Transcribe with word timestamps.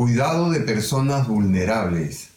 Cuidado 0.00 0.48
de 0.48 0.60
personas 0.60 1.28
vulnerables. 1.28 2.30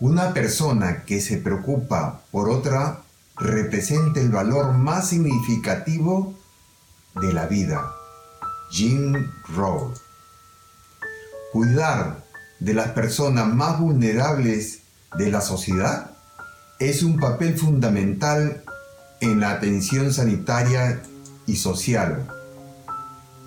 Una 0.00 0.34
persona 0.34 1.04
que 1.04 1.20
se 1.20 1.36
preocupa 1.36 2.22
por 2.32 2.50
otra 2.50 3.02
representa 3.36 4.18
el 4.18 4.30
valor 4.30 4.72
más 4.72 5.10
significativo 5.10 6.34
de 7.22 7.32
la 7.32 7.46
vida. 7.46 7.88
Jim 8.72 9.30
Rohn. 9.54 9.94
Cuidar 11.52 12.24
de 12.58 12.74
las 12.74 12.88
personas 12.88 13.54
más 13.54 13.78
vulnerables 13.78 14.80
de 15.16 15.30
la 15.30 15.40
sociedad 15.40 16.16
es 16.80 17.04
un 17.04 17.20
papel 17.20 17.56
fundamental 17.56 18.64
en 19.20 19.38
la 19.38 19.52
atención 19.52 20.12
sanitaria 20.12 21.00
y 21.46 21.54
social, 21.54 22.26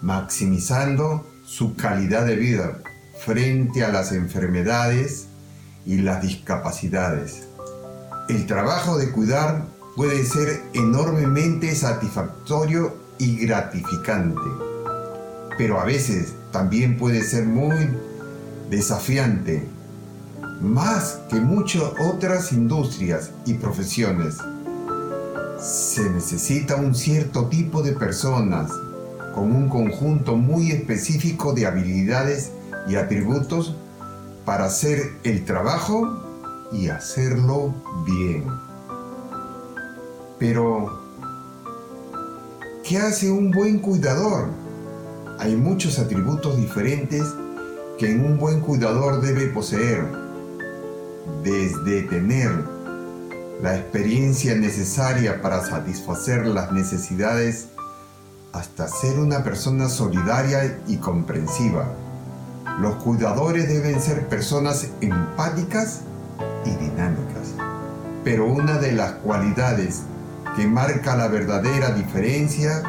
maximizando 0.02 1.26
su 1.48 1.78
calidad 1.78 2.26
de 2.26 2.36
vida 2.36 2.80
frente 3.26 3.86
a 3.86 3.88
las 3.88 4.12
enfermedades 4.12 5.28
y 5.86 6.00
las 6.00 6.22
discapacidades. 6.22 7.48
El 8.28 8.46
trabajo 8.46 8.98
de 8.98 9.12
cuidar 9.14 9.64
puede 9.96 10.26
ser 10.26 10.62
enormemente 10.74 11.74
satisfactorio 11.74 12.98
y 13.18 13.38
gratificante, 13.38 14.42
pero 15.58 15.80
a 15.80 15.86
veces 15.86 16.34
también 16.52 16.98
puede 16.98 17.24
ser 17.24 17.46
muy 17.46 17.92
desafiante, 18.70 19.66
más 20.62 21.22
que 21.30 21.40
muchas 21.40 21.84
otras 22.12 22.52
industrias 22.52 23.32
y 23.46 23.54
profesiones. 23.54 24.36
Se 25.62 26.10
necesita 26.10 26.76
un 26.76 26.94
cierto 26.94 27.48
tipo 27.48 27.82
de 27.82 27.94
personas 27.94 28.70
con 29.38 29.56
un 29.56 29.70
conjunto 29.70 30.36
muy 30.36 30.72
específico 30.72 31.54
de 31.54 31.68
habilidades 31.68 32.54
y 32.88 32.96
atributos 32.96 33.76
para 34.46 34.66
hacer 34.66 35.12
el 35.24 35.46
trabajo 35.46 36.24
y 36.72 36.90
hacerlo 36.90 37.72
bien. 38.04 38.46
Pero, 40.40 41.04
¿qué 42.84 42.98
hace 42.98 43.30
un 43.30 43.52
buen 43.52 43.78
cuidador? 43.78 44.50
Hay 45.38 45.56
muchos 45.56 46.00
atributos 46.00 46.58
diferentes 46.58 47.22
que 48.00 48.16
un 48.16 48.40
buen 48.40 48.60
cuidador 48.62 49.22
debe 49.22 49.46
poseer, 49.50 50.04
desde 51.44 52.02
tener 52.10 52.50
la 53.62 53.78
experiencia 53.78 54.56
necesaria 54.56 55.44
para 55.44 55.64
satisfacer 55.64 56.48
las 56.48 56.72
necesidades 56.72 57.68
hasta 58.58 58.88
ser 58.88 59.20
una 59.20 59.44
persona 59.44 59.88
solidaria 59.88 60.80
y 60.88 60.98
comprensiva. 60.98 61.94
Los 62.80 62.96
cuidadores 62.96 63.68
deben 63.68 64.02
ser 64.02 64.28
personas 64.28 64.88
empáticas 65.00 66.02
y 66.66 66.72
dinámicas. 66.72 67.54
Pero 68.24 68.48
una 68.48 68.80
de 68.80 68.94
las 68.94 69.14
cualidades 69.14 70.02
que 70.56 70.66
marca 70.66 71.16
la 71.16 71.28
verdadera 71.28 71.92
diferencia 71.92 72.82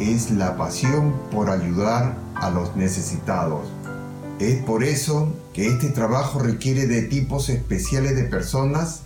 es 0.00 0.30
la 0.30 0.56
pasión 0.56 1.14
por 1.30 1.50
ayudar 1.50 2.16
a 2.34 2.48
los 2.50 2.74
necesitados. 2.76 3.68
Es 4.38 4.62
por 4.64 4.84
eso 4.84 5.32
que 5.52 5.68
este 5.68 5.90
trabajo 5.90 6.38
requiere 6.38 6.86
de 6.86 7.02
tipos 7.02 7.50
especiales 7.50 8.16
de 8.16 8.24
personas 8.24 9.02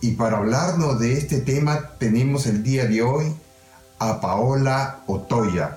y 0.00 0.12
para 0.12 0.38
hablarnos 0.38 0.98
de 0.98 1.12
este 1.12 1.40
tema 1.40 1.90
tenemos 1.98 2.46
el 2.46 2.62
día 2.62 2.86
de 2.86 3.02
hoy 3.02 3.34
a 4.00 4.20
Paola 4.20 5.00
Otoya. 5.06 5.76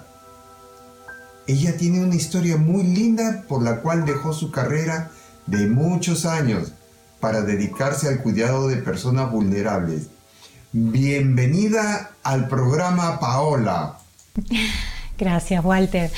Ella 1.46 1.78
tiene 1.78 2.04
una 2.04 2.16
historia 2.16 2.58
muy 2.58 2.84
linda 2.84 3.44
por 3.48 3.62
la 3.62 3.82
cual 3.82 4.06
dejó 4.06 4.34
su 4.34 4.50
carrera 4.50 5.12
de 5.46 5.68
muchos 5.68 6.26
años 6.26 6.72
para 7.20 7.42
dedicarse 7.42 8.08
al 8.08 8.24
cuidado 8.24 8.70
de 8.70 8.78
personas 8.78 9.30
vulnerables. 9.30 10.08
Bienvenida 10.72 12.12
al 12.24 12.48
programa 12.48 13.20
Paola. 13.20 14.00
Gracias, 15.18 15.64
Walter. 15.64 16.10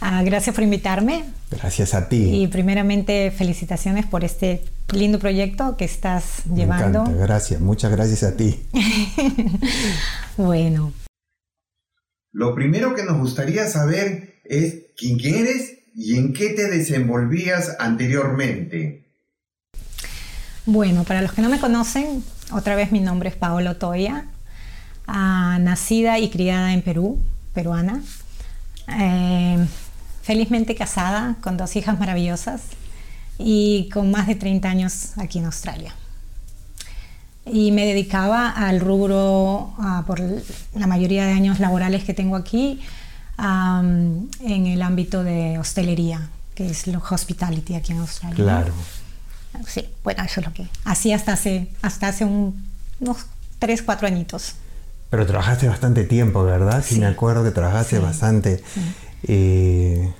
Ah, 0.00 0.22
gracias 0.22 0.54
por 0.54 0.62
invitarme. 0.62 1.24
Gracias 1.50 1.94
a 1.94 2.08
ti. 2.08 2.42
Y 2.42 2.46
primeramente 2.48 3.30
felicitaciones 3.30 4.06
por 4.06 4.24
este 4.24 4.62
lindo 4.92 5.18
proyecto 5.18 5.76
que 5.76 5.84
estás 5.84 6.44
llevando. 6.54 7.04
Me 7.04 7.10
encanta, 7.10 7.26
gracias, 7.26 7.60
muchas 7.60 7.90
gracias 7.90 8.22
a 8.22 8.36
ti. 8.36 8.62
bueno. 10.36 10.92
Lo 12.36 12.54
primero 12.54 12.94
que 12.94 13.02
nos 13.02 13.16
gustaría 13.16 13.66
saber 13.66 14.42
es 14.44 14.88
quién 14.94 15.18
eres 15.20 15.78
y 15.94 16.18
en 16.18 16.34
qué 16.34 16.50
te 16.50 16.68
desenvolvías 16.68 17.76
anteriormente. 17.78 19.06
Bueno, 20.66 21.04
para 21.04 21.22
los 21.22 21.32
que 21.32 21.40
no 21.40 21.48
me 21.48 21.58
conocen, 21.58 22.22
otra 22.52 22.76
vez 22.76 22.92
mi 22.92 23.00
nombre 23.00 23.30
es 23.30 23.36
Paolo 23.36 23.78
Toya, 23.78 24.26
ah, 25.06 25.56
nacida 25.62 26.18
y 26.18 26.28
criada 26.28 26.74
en 26.74 26.82
Perú, 26.82 27.18
peruana. 27.54 28.02
Eh, 29.00 29.66
felizmente 30.20 30.74
casada 30.74 31.38
con 31.40 31.56
dos 31.56 31.74
hijas 31.74 31.98
maravillosas 31.98 32.64
y 33.38 33.88
con 33.94 34.10
más 34.10 34.26
de 34.26 34.34
30 34.34 34.68
años 34.68 35.16
aquí 35.16 35.38
en 35.38 35.46
Australia 35.46 35.94
y 37.46 37.70
me 37.72 37.86
dedicaba 37.86 38.50
al 38.50 38.80
rubro, 38.80 39.72
ah, 39.78 40.02
por 40.06 40.20
la 40.20 40.86
mayoría 40.86 41.26
de 41.26 41.32
años 41.32 41.60
laborales 41.60 42.04
que 42.04 42.12
tengo 42.12 42.36
aquí, 42.36 42.80
en 43.38 44.66
el 44.66 44.82
ámbito 44.82 45.22
de 45.22 45.58
hostelería, 45.58 46.28
que 46.54 46.66
es 46.66 46.86
lo 46.86 47.02
hospitality 47.08 47.74
aquí 47.74 47.92
en 47.92 47.98
Australia. 47.98 48.36
Claro. 48.36 48.72
Sí, 49.66 49.86
bueno, 50.02 50.22
eso 50.24 50.40
es 50.40 50.46
lo 50.46 50.52
que 50.52 50.66
así 50.84 51.12
hasta 51.12 51.34
hace, 51.34 51.68
hasta 51.82 52.08
hace 52.08 52.24
unos 52.24 53.26
3, 53.58 53.82
4 53.82 54.08
añitos. 54.08 54.54
Pero 55.08 55.24
trabajaste 55.24 55.68
bastante 55.68 56.04
tiempo, 56.04 56.44
¿verdad? 56.44 56.84
Sí, 56.86 56.98
me 56.98 57.06
acuerdo 57.06 57.44
que 57.44 57.52
trabajaste 57.52 57.98
bastante. 57.98 58.62
Eh, 59.22 60.12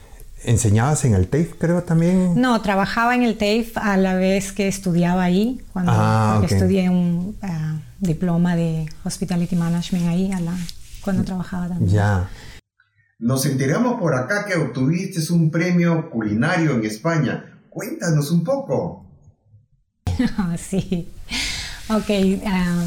¿Enseñabas 0.47 1.05
en 1.05 1.15
el 1.15 1.27
TAFE, 1.27 1.57
creo, 1.59 1.83
también? 1.83 2.41
No, 2.41 2.63
trabajaba 2.63 3.17
en 3.17 3.25
el 3.25 3.37
TAFE 3.37 3.73
a 3.75 3.97
la 3.97 4.15
vez 4.15 4.53
que 4.53 4.69
estudiaba 4.69 5.25
ahí, 5.25 5.61
cuando 5.73 5.91
ah, 5.93 6.41
estudié 6.49 6.89
un 6.89 7.37
ah, 7.43 7.81
diploma 7.99 8.55
de 8.55 8.87
Hospitality 9.05 9.57
Management 9.57 10.07
ahí, 10.07 10.31
a 10.31 10.39
la, 10.39 10.57
cuando 11.03 11.25
trabajaba 11.25 11.67
también. 11.69 11.91
Ya. 11.91 12.31
Nos 13.19 13.45
enteramos 13.45 13.99
por 13.99 14.15
acá 14.15 14.45
que 14.47 14.55
obtuviste 14.55 15.21
un 15.33 15.51
premio 15.51 16.11
culinario 16.11 16.77
en 16.77 16.85
España. 16.85 17.61
Cuéntanos 17.69 18.31
un 18.31 18.45
poco. 18.45 19.05
sí. 20.59 21.09
Ok, 21.89 22.11
ah, 22.47 22.85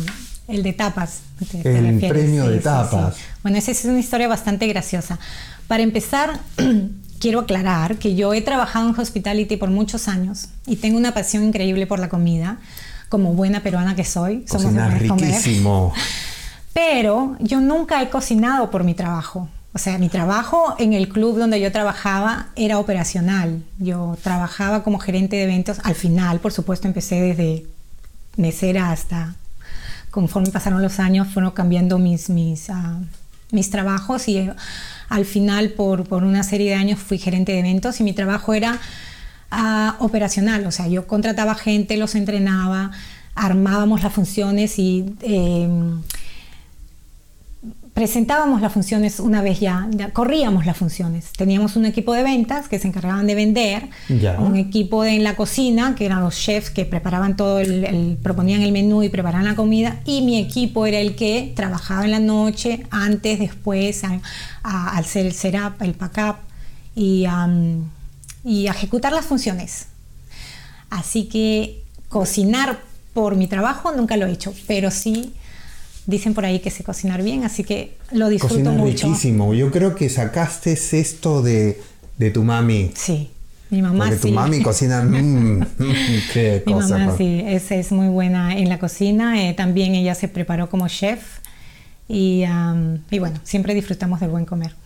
el 0.47 0.63
de 0.63 0.73
tapas. 0.73 1.23
el 1.63 1.99
premio 1.99 2.49
de 2.49 2.59
tapas. 2.59 3.17
Bueno, 3.43 3.57
esa 3.57 3.71
es 3.71 3.83
una 3.83 3.99
historia 3.99 4.29
bastante 4.29 4.65
graciosa. 4.67 5.19
Para 5.67 5.83
empezar, 5.83 6.39
quiero 7.19 7.41
aclarar 7.41 7.97
que 7.97 8.15
yo 8.15 8.33
he 8.33 8.41
trabajado 8.41 8.89
en 8.89 8.99
hospitality 8.99 9.57
por 9.57 9.69
muchos 9.69 10.07
años 10.07 10.49
y 10.65 10.77
tengo 10.77 10.97
una 10.97 11.13
pasión 11.13 11.43
increíble 11.43 11.85
por 11.85 11.99
la 11.99 12.09
comida, 12.09 12.57
como 13.09 13.33
buena 13.33 13.61
peruana 13.61 13.95
que 13.95 14.05
soy. 14.05 14.45
Cocinar 14.49 14.99
riquísimo. 14.99 15.93
Pero 16.73 17.35
yo 17.39 17.59
nunca 17.59 18.01
he 18.01 18.09
cocinado 18.09 18.71
por 18.71 18.83
mi 18.83 18.93
trabajo. 18.93 19.49
O 19.73 19.77
sea, 19.77 19.97
mi 19.97 20.09
trabajo 20.09 20.75
en 20.79 20.93
el 20.93 21.09
club 21.09 21.37
donde 21.37 21.59
yo 21.59 21.71
trabajaba 21.71 22.47
era 22.55 22.79
operacional. 22.79 23.63
Yo 23.77 24.17
trabajaba 24.23 24.83
como 24.83 24.99
gerente 24.99 25.35
de 25.35 25.43
eventos. 25.43 25.77
Al 25.83 25.95
final, 25.95 26.39
por 26.39 26.51
supuesto, 26.51 26.87
empecé 26.87 27.21
desde 27.21 27.65
mesera 28.35 28.91
hasta, 28.91 29.35
conforme 30.09 30.49
pasaron 30.49 30.81
los 30.81 30.99
años, 30.99 31.27
fueron 31.27 31.51
cambiando 31.51 31.99
mis, 31.99 32.29
mis, 32.29 32.69
uh, 32.69 33.05
mis 33.51 33.69
trabajos 33.69 34.27
y 34.27 34.49
al 35.09 35.25
final, 35.25 35.69
por, 35.71 36.01
una 36.11 36.43
serie 36.43 36.69
de 36.69 36.75
años, 36.75 36.99
fui 36.99 37.17
gerente 37.17 37.51
de 37.51 37.59
eventos 37.59 37.99
y 37.99 38.03
mi 38.03 38.13
trabajo 38.13 38.53
era 38.53 38.79
ah, 39.51 39.95
operacional. 39.99 40.65
O 40.67 40.71
sea, 40.71 40.87
yo 40.87 41.07
contrataba 41.07 41.55
gente, 41.55 41.97
los 41.97 42.15
entrenaba, 42.15 42.91
armábamos 43.35 44.03
las 44.03 44.13
funciones 44.13 44.77
y 44.77 45.15
em, 45.21 46.01
presentábamos 47.99 48.61
las 48.61 48.71
funciones 48.71 49.19
una 49.19 49.41
vez 49.41 49.59
ya, 49.59 49.89
corríamos 50.13 50.65
las 50.65 50.77
funciones. 50.77 51.33
Teníamos 51.35 51.75
un 51.75 51.85
equipo 51.85 52.13
de 52.13 52.23
ventas 52.23 52.69
que 52.69 52.79
se 52.79 52.87
encargaban 52.87 53.27
de 53.27 53.35
vender, 53.35 53.89
un 54.37 54.55
equipo 54.55 55.03
en 55.03 55.21
la 55.21 55.35
cocina, 55.35 55.95
que 55.95 56.05
eran 56.05 56.21
los 56.21 56.39
chefs 56.39 56.69
que 56.69 56.85
preparaban 56.85 57.35
todo, 57.35 57.59
el, 57.59 58.17
proponían 58.23 58.61
el 58.61 58.71
menú 58.71 59.03
y 59.03 59.09
preparaban 59.09 59.45
la 59.45 59.55
comida, 59.55 59.99
y 60.05 60.21
mi 60.21 60.39
equipo 60.39 60.85
era 60.85 60.97
el 60.97 61.17
que 61.17 61.51
trabajaba 61.57 62.05
en 62.05 62.11
la 62.11 62.19
noche, 62.19 62.85
antes, 62.89 63.37
después, 63.37 64.05
al 64.05 64.21
hacer 64.63 65.25
el 65.25 65.33
setup, 65.33 65.81
el 65.81 65.93
pack-up 65.93 66.37
y, 66.95 67.25
y 68.45 68.67
ejecutar 68.67 69.11
las 69.11 69.25
funciones. 69.25 69.87
Así 70.89 71.25
que 71.25 71.83
cocinar 72.07 72.79
por 73.13 73.35
mi 73.35 73.47
trabajo 73.47 73.91
nunca 73.91 74.15
lo 74.15 74.25
he 74.25 74.31
hecho, 74.31 74.53
pero 74.67 74.89
sí 74.89 75.33
dicen 76.05 76.33
por 76.33 76.45
ahí 76.45 76.59
que 76.59 76.69
sé 76.69 76.83
cocinar 76.83 77.23
bien, 77.23 77.43
así 77.43 77.63
que 77.63 77.97
lo 78.11 78.29
disfruto 78.29 78.55
Cocinar 78.55 78.73
mucho. 78.75 79.07
riquísimo. 79.07 79.53
Yo 79.53 79.71
creo 79.71 79.95
que 79.95 80.09
sacaste 80.09 80.73
esto 80.73 81.41
de, 81.41 81.81
de 82.17 82.31
tu 82.31 82.43
mami. 82.43 82.91
Sí. 82.95 83.29
Mi 83.69 83.83
mamá 83.83 84.05
Porque 84.05 84.19
tu 84.19 84.31
mami 84.31 84.63
cocina. 84.63 85.03
Mmm, 85.03 85.63
qué 86.33 86.63
Mi 86.65 86.73
cosa, 86.73 86.97
mamá 86.97 87.15
sí, 87.15 87.43
es, 87.45 87.71
es, 87.71 87.91
muy 87.91 88.07
buena 88.07 88.57
en 88.57 88.67
la 88.67 88.79
cocina. 88.79 89.47
Eh, 89.47 89.53
también 89.53 89.93
ella 89.93 90.15
se 90.15 90.27
preparó 90.27 90.69
como 90.69 90.87
chef. 90.87 91.39
Y, 92.07 92.43
y, 93.11 93.19
bueno, 93.19 93.39
siempre 93.43 93.75
disfrutamos 93.75 94.19
del 94.19 94.29
buen 94.29 94.45
comer. 94.45 94.75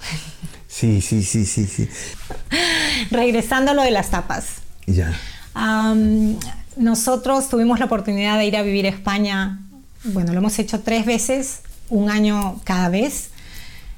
Sí, 0.68 1.01
sí, 1.01 1.21
sí, 1.21 1.45
sí, 1.45 1.68
sí. 1.68 1.88
Regresando 3.12 3.69
a 3.71 3.74
lo 3.75 3.83
de 3.83 3.92
las 3.92 4.10
tapas. 4.10 4.56
Ya. 4.88 5.13
nosotros 6.77 7.48
tuvimos 7.48 7.77
la 7.77 7.86
oportunidad 7.86 8.39
de 8.39 8.48
ir 8.48 8.57
a 8.57 8.63
vivir 8.63 8.88
a 8.88 8.89
España 8.89 9.60
bueno, 10.03 10.33
lo 10.33 10.39
hemos 10.39 10.59
hecho 10.59 10.81
tres 10.81 11.05
veces, 11.05 11.61
un 11.89 12.09
año 12.09 12.59
cada 12.63 12.89
vez. 12.89 13.29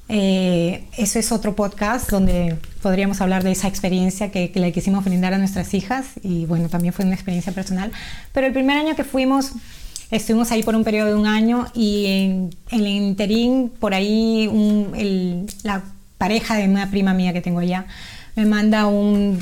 Eh, 0.08 0.84
eso 0.98 1.18
es 1.18 1.32
otro 1.32 1.56
podcast 1.56 2.12
donde 2.12 2.58
podríamos 2.84 3.22
hablar 3.22 3.44
de 3.44 3.52
esa 3.52 3.68
experiencia 3.68 4.30
que, 4.30 4.52
le 4.54 4.72
quisimos 4.72 5.04
brindar 5.04 5.34
a 5.34 5.40
nuestras 5.40 5.74
hijas 5.74 6.06
y 6.22 6.46
bueno, 6.46 6.70
también 6.70 6.94
fue 6.94 7.06
una 7.06 7.16
experiencia 7.16 7.54
personal. 7.54 7.92
Pero 8.32 8.46
el 8.46 8.54
primer 8.54 8.78
año 8.78 8.96
que 8.96 9.04
fuimos, 9.04 9.54
estuvimos 10.12 10.52
ahí 10.52 10.62
por 10.62 10.76
un 10.76 10.84
periodo 10.84 11.08
de 11.08 11.16
un 11.16 11.26
año 11.26 11.66
y 11.74 12.06
en, 12.06 12.56
el 12.72 12.88
interín, 12.88 13.70
por 13.80 13.96
ahí 13.96 14.48
la 15.64 15.84
pareja 16.20 16.56
de 16.56 16.66
una 16.66 16.92
prima 16.92 17.14
mía 17.14 17.34
que 17.34 17.42
tengo 17.42 17.60
allá 17.60 17.88
me 18.36 18.46
manda 18.46 18.86
un, 18.86 19.40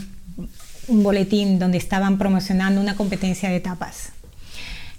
un 0.88 1.04
boletín 1.04 1.60
donde 1.60 1.78
estaban 1.78 2.18
promocionando 2.18 2.80
una 2.80 2.96
competencia 2.96 3.50
de 3.50 3.60
tapas 3.60 4.13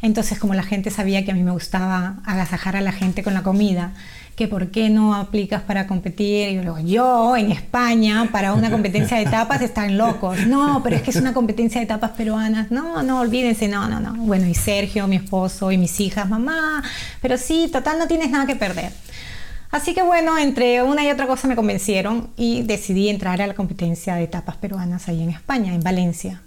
entonces, 0.04 0.38
como 0.38 0.52
la 0.52 0.62
gente 0.62 0.90
sabía 0.90 1.24
que 1.24 1.30
a 1.30 1.34
mí 1.34 1.42
me 1.42 1.50
gustaba 1.50 2.16
agasajar 2.26 2.76
a 2.76 2.82
la 2.82 2.92
gente 2.92 3.22
con 3.22 3.32
la 3.32 3.42
comida, 3.42 3.94
que 4.36 4.48
por 4.48 4.70
qué 4.70 4.90
no 4.90 5.14
aplicas 5.14 5.62
para 5.62 5.86
competir. 5.86 6.50
Y 6.50 6.62
yo, 6.62 6.78
yo 6.80 7.36
en 7.38 7.50
España, 7.50 8.28
para 8.30 8.52
una 8.52 8.70
competencia 8.70 9.16
de 9.16 9.24
tapas, 9.24 9.62
están 9.62 9.96
locos. 9.96 10.46
No, 10.46 10.82
pero 10.84 10.96
es 10.96 11.02
que 11.02 11.10
es 11.10 11.16
una 11.16 11.32
competencia 11.32 11.80
de 11.80 11.86
tapas 11.86 12.10
peruanas. 12.10 12.70
No, 12.70 13.02
no, 13.02 13.20
olvídense, 13.20 13.66
no, 13.66 13.88
no, 13.88 13.98
no. 13.98 14.12
Bueno, 14.16 14.46
y 14.46 14.52
Sergio, 14.52 15.06
mi 15.06 15.16
esposo, 15.16 15.72
y 15.72 15.78
mis 15.78 15.98
hijas, 16.00 16.28
mamá, 16.28 16.84
pero 17.22 17.38
sí, 17.38 17.70
total, 17.72 17.98
no 17.98 18.06
tienes 18.06 18.30
nada 18.30 18.44
que 18.44 18.56
perder. 18.56 18.92
Así 19.70 19.94
que 19.94 20.02
bueno, 20.02 20.36
entre 20.36 20.82
una 20.82 21.02
y 21.02 21.10
otra 21.10 21.26
cosa 21.26 21.48
me 21.48 21.56
convencieron 21.56 22.28
y 22.36 22.60
decidí 22.60 23.08
entrar 23.08 23.40
a 23.40 23.46
la 23.46 23.54
competencia 23.54 24.16
de 24.16 24.26
tapas 24.26 24.56
peruanas 24.56 25.08
ahí 25.08 25.22
en 25.22 25.30
España, 25.30 25.74
en 25.74 25.82
Valencia. 25.82 26.42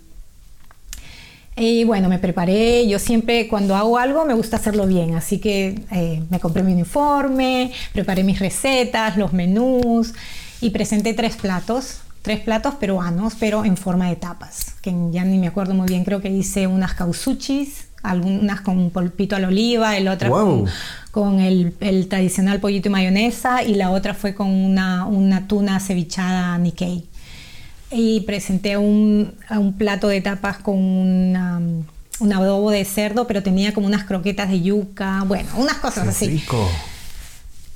Y 1.60 1.86
bueno, 1.86 2.08
me 2.08 2.20
preparé, 2.20 2.88
yo 2.88 3.00
siempre 3.00 3.48
cuando 3.48 3.76
hago 3.76 3.98
algo 3.98 4.26
me 4.26 4.36
gusta 4.36 4.58
hacerlo 4.58 4.86
bien, 4.86 5.16
así 5.16 5.40
que 5.40 5.82
eh, 5.92 6.22
me 6.30 6.40
compré 6.40 6.62
mi 6.62 6.72
uniforme, 6.74 7.72
preparé 7.94 8.24
mis 8.24 8.38
recetas, 8.38 9.18
los 9.18 9.34
menús 9.34 10.14
y 10.62 10.70
presenté 10.70 11.16
tres 11.16 11.36
platos, 11.36 12.02
tres 12.22 12.42
platos 12.42 12.76
peruanos, 12.76 13.34
pero 13.40 13.66
en 13.66 13.76
forma 13.76 14.08
de 14.08 14.18
tapas, 14.18 14.76
que 14.84 14.94
ya 15.10 15.26
ni 15.26 15.40
me 15.40 15.48
acuerdo 15.48 15.74
muy 15.74 15.88
bien, 15.88 16.04
creo 16.04 16.22
que 16.22 16.30
hice 16.30 16.68
unas 16.68 16.94
causuchis, 16.94 17.88
algunas 18.04 18.62
con 18.62 18.78
un 18.78 18.92
polpito 18.92 19.36
a 19.36 19.40
la 19.40 19.48
oliva, 19.48 19.98
el 19.98 20.10
otra 20.10 20.30
con, 21.10 21.40
el, 21.40 21.74
tradicional 22.08 22.60
pollito 22.60 22.90
y 22.90 22.92
mayonesa 22.92 23.64
y 23.64 23.74
la 23.74 23.90
otra 23.90 24.14
fue 24.14 24.36
con 24.36 24.50
una, 24.50 25.08
una 25.08 25.48
tuna 25.48 25.80
cevichada 25.80 26.56
Nikkei 26.60 27.10
y 27.92 28.22
presenté 28.22 28.78
un, 28.78 29.34
un 29.50 29.74
plato 29.74 30.08
de 30.08 30.22
tapas 30.22 30.58
con 30.58 30.76
un 32.20 32.34
adobo 32.34 32.72
de 32.72 32.84
cerdo, 32.86 33.28
pero 33.28 33.44
tenía 33.44 33.74
como 33.74 33.88
unas 33.88 34.04
croquetas 34.04 34.50
de 34.50 34.62
yuca, 34.62 35.24
bueno, 35.26 35.50
unas 35.56 35.78
cosas 35.78 36.08
así. 36.08 36.28
Rico. 36.28 36.70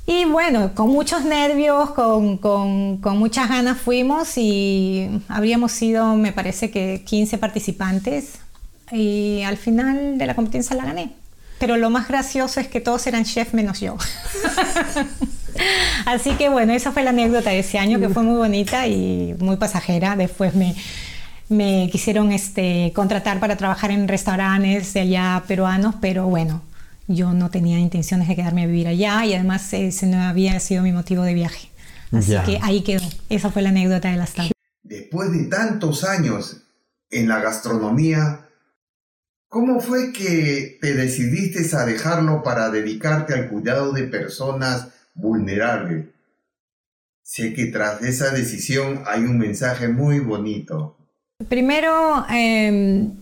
Y 0.08 0.26
bueno, 0.26 0.74
con 0.74 0.90
muchos 0.90 1.24
nervios, 1.24 1.92
con, 1.92 2.38
con, 2.38 2.98
con, 2.98 3.18
muchas 3.18 3.48
ganas 3.48 3.78
fuimos 3.78 4.38
y 4.38 5.08
habríamos 5.28 5.72
sido, 5.72 6.16
me 6.16 6.34
parece 6.34 6.72
que 6.72 7.04
15 7.06 7.38
participantes 7.38 8.40
y 8.92 9.44
al 9.44 9.58
final 9.58 10.18
de 10.18 10.26
la 10.26 10.36
competencia 10.36 10.76
la 10.76 10.86
gané. 10.86 11.14
Pero 11.60 11.78
lo 11.78 11.92
más 11.92 12.08
gracioso 12.08 12.60
es 12.60 12.68
que 12.68 12.82
todos 12.82 13.06
eran 13.06 13.24
chefs 13.24 13.54
menos 13.54 13.80
yo. 13.80 13.96
Así 16.06 16.32
que 16.32 16.50
bueno, 16.50 16.74
esa 16.74 16.92
fue 16.92 17.04
la 17.04 17.12
anécdota 17.12 17.50
de 17.50 17.60
ese 17.60 17.80
año 17.80 18.00
que 18.00 18.10
fue 18.10 18.24
muy 18.24 18.38
bonita 18.38 18.88
y 18.88 19.36
muy 19.40 19.58
pasajera. 19.58 20.16
Después 20.16 20.56
me, 20.56 20.76
me 21.50 21.90
quisieron 21.92 22.32
este, 22.32 22.92
contratar 22.96 23.40
para 23.40 23.58
trabajar 23.58 23.92
en 23.92 24.08
restaurantes 24.08 24.94
de 24.94 25.02
allá 25.02 25.44
peruanos, 25.48 25.96
pero 26.02 26.28
bueno, 26.28 26.62
yo 27.08 27.34
no 27.34 27.50
tenía 27.50 27.78
intenciones 27.80 28.28
de 28.28 28.36
quedarme 28.36 28.64
a 28.64 28.68
vivir 28.68 28.88
allá 28.88 29.26
y 29.26 29.34
además 29.34 29.72
ese 29.74 30.08
no 30.08 30.22
había 30.22 30.60
sido 30.60 30.82
mi 30.82 30.92
motivo 30.92 31.24
de 31.24 31.34
viaje. 31.34 31.70
Así 32.12 32.36
que 32.46 32.60
ahí 32.62 32.82
quedó. 32.82 33.08
Esa 33.30 33.52
fue 33.52 33.62
la 33.62 33.70
anécdota 33.70 34.10
de 34.10 34.18
las 34.18 34.34
tablas. 34.34 34.52
Después 34.84 35.32
de 35.32 35.46
tantos 35.46 36.04
años 36.04 36.64
en 37.10 37.28
la 37.28 37.40
gastronomía, 37.40 38.48
¿cómo 39.48 39.80
fue 39.80 40.12
que 40.12 40.78
te 40.82 40.94
decidiste 40.94 41.76
a 41.76 41.86
dejarlo 41.86 42.44
para 42.44 42.70
dedicarte 42.70 43.34
al 43.34 43.50
cuidado 43.50 43.94
de 43.94 44.04
personas 44.04 44.90
vulnerable. 45.14 46.10
Sé 47.24 47.54
que 47.54 47.68
tras 47.68 48.02
esa 48.04 48.32
decisión 48.32 49.04
hay 49.06 49.22
un 49.22 49.38
mensaje 49.38 49.88
muy 49.88 50.20
bonito. 50.20 50.98
Primero, 51.48 52.26
em, 52.30 53.14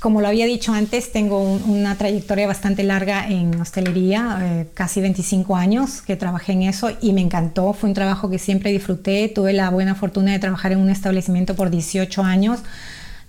como 0.00 0.20
lo 0.20 0.28
había 0.28 0.46
dicho 0.46 0.72
antes, 0.72 1.12
tengo 1.12 1.40
una 1.40 1.96
trayectoria 1.96 2.46
bastante 2.46 2.82
larga 2.82 3.28
en 3.28 3.60
hostelería, 3.60 4.38
eh, 4.42 4.66
casi 4.74 5.00
25 5.00 5.56
años 5.56 6.02
que 6.02 6.16
trabajé 6.16 6.52
en 6.52 6.62
eso 6.62 6.90
y 7.00 7.12
me 7.12 7.20
encantó. 7.20 7.72
Fue 7.72 7.88
un 7.88 7.94
trabajo 7.94 8.28
que 8.30 8.38
siempre 8.38 8.72
disfruté. 8.72 9.28
Tuve 9.28 9.52
la 9.52 9.70
buena 9.70 9.94
fortuna 9.94 10.32
de 10.32 10.38
trabajar 10.38 10.72
en 10.72 10.78
un 10.78 10.90
establecimiento 10.90 11.54
por 11.54 11.70
18 11.70 12.22
años 12.24 12.60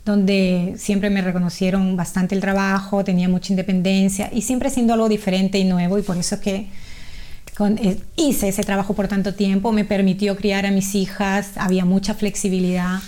donde 0.05 0.73
siempre 0.77 1.09
me 1.09 1.21
reconocieron 1.21 1.95
bastante 1.95 2.35
el 2.35 2.41
trabajo, 2.41 3.03
tenía 3.03 3.29
mucha 3.29 3.53
independencia 3.53 4.29
y 4.33 4.41
siempre 4.41 4.69
siendo 4.69 4.93
algo 4.93 5.07
diferente 5.07 5.57
y 5.57 5.63
nuevo 5.63 5.97
y 5.97 6.01
por 6.01 6.17
eso 6.17 6.35
es 6.35 6.41
que 6.41 6.67
eh, 7.59 7.99
hice 8.15 8.47
ese 8.47 8.63
trabajo 8.63 8.93
por 8.93 9.07
tanto 9.07 9.33
tiempo, 9.33 9.71
me 9.71 9.85
permitió 9.85 10.35
criar 10.35 10.65
a 10.65 10.71
mis 10.71 10.95
hijas, 10.95 11.51
había 11.55 11.85
mucha 11.85 12.13
flexibilidad 12.13 12.99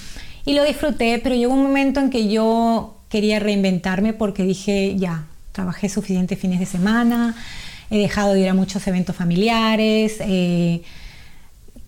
y 0.46 0.54
lo 0.54 0.64
disfruté, 0.64 1.20
pero 1.24 1.36
llegó 1.36 1.54
un 1.54 1.64
momento 1.64 2.00
en 2.00 2.10
que 2.10 2.30
yo 2.30 2.98
quería 3.10 3.40
reinventarme 3.40 4.14
porque 4.14 4.44
dije, 4.44 4.96
ya, 4.98 5.26
trabajé 5.52 5.90
suficientes 5.90 6.38
fines 6.38 6.60
de 6.60 6.66
semana, 6.66 7.36
he 7.90 7.98
dejado 7.98 8.34
de 8.34 8.42
ir 8.42 8.50
a 8.50 8.54
muchos 8.54 8.86
eventos 8.88 9.16
familiares, 9.16 10.18
eh, 10.20 10.84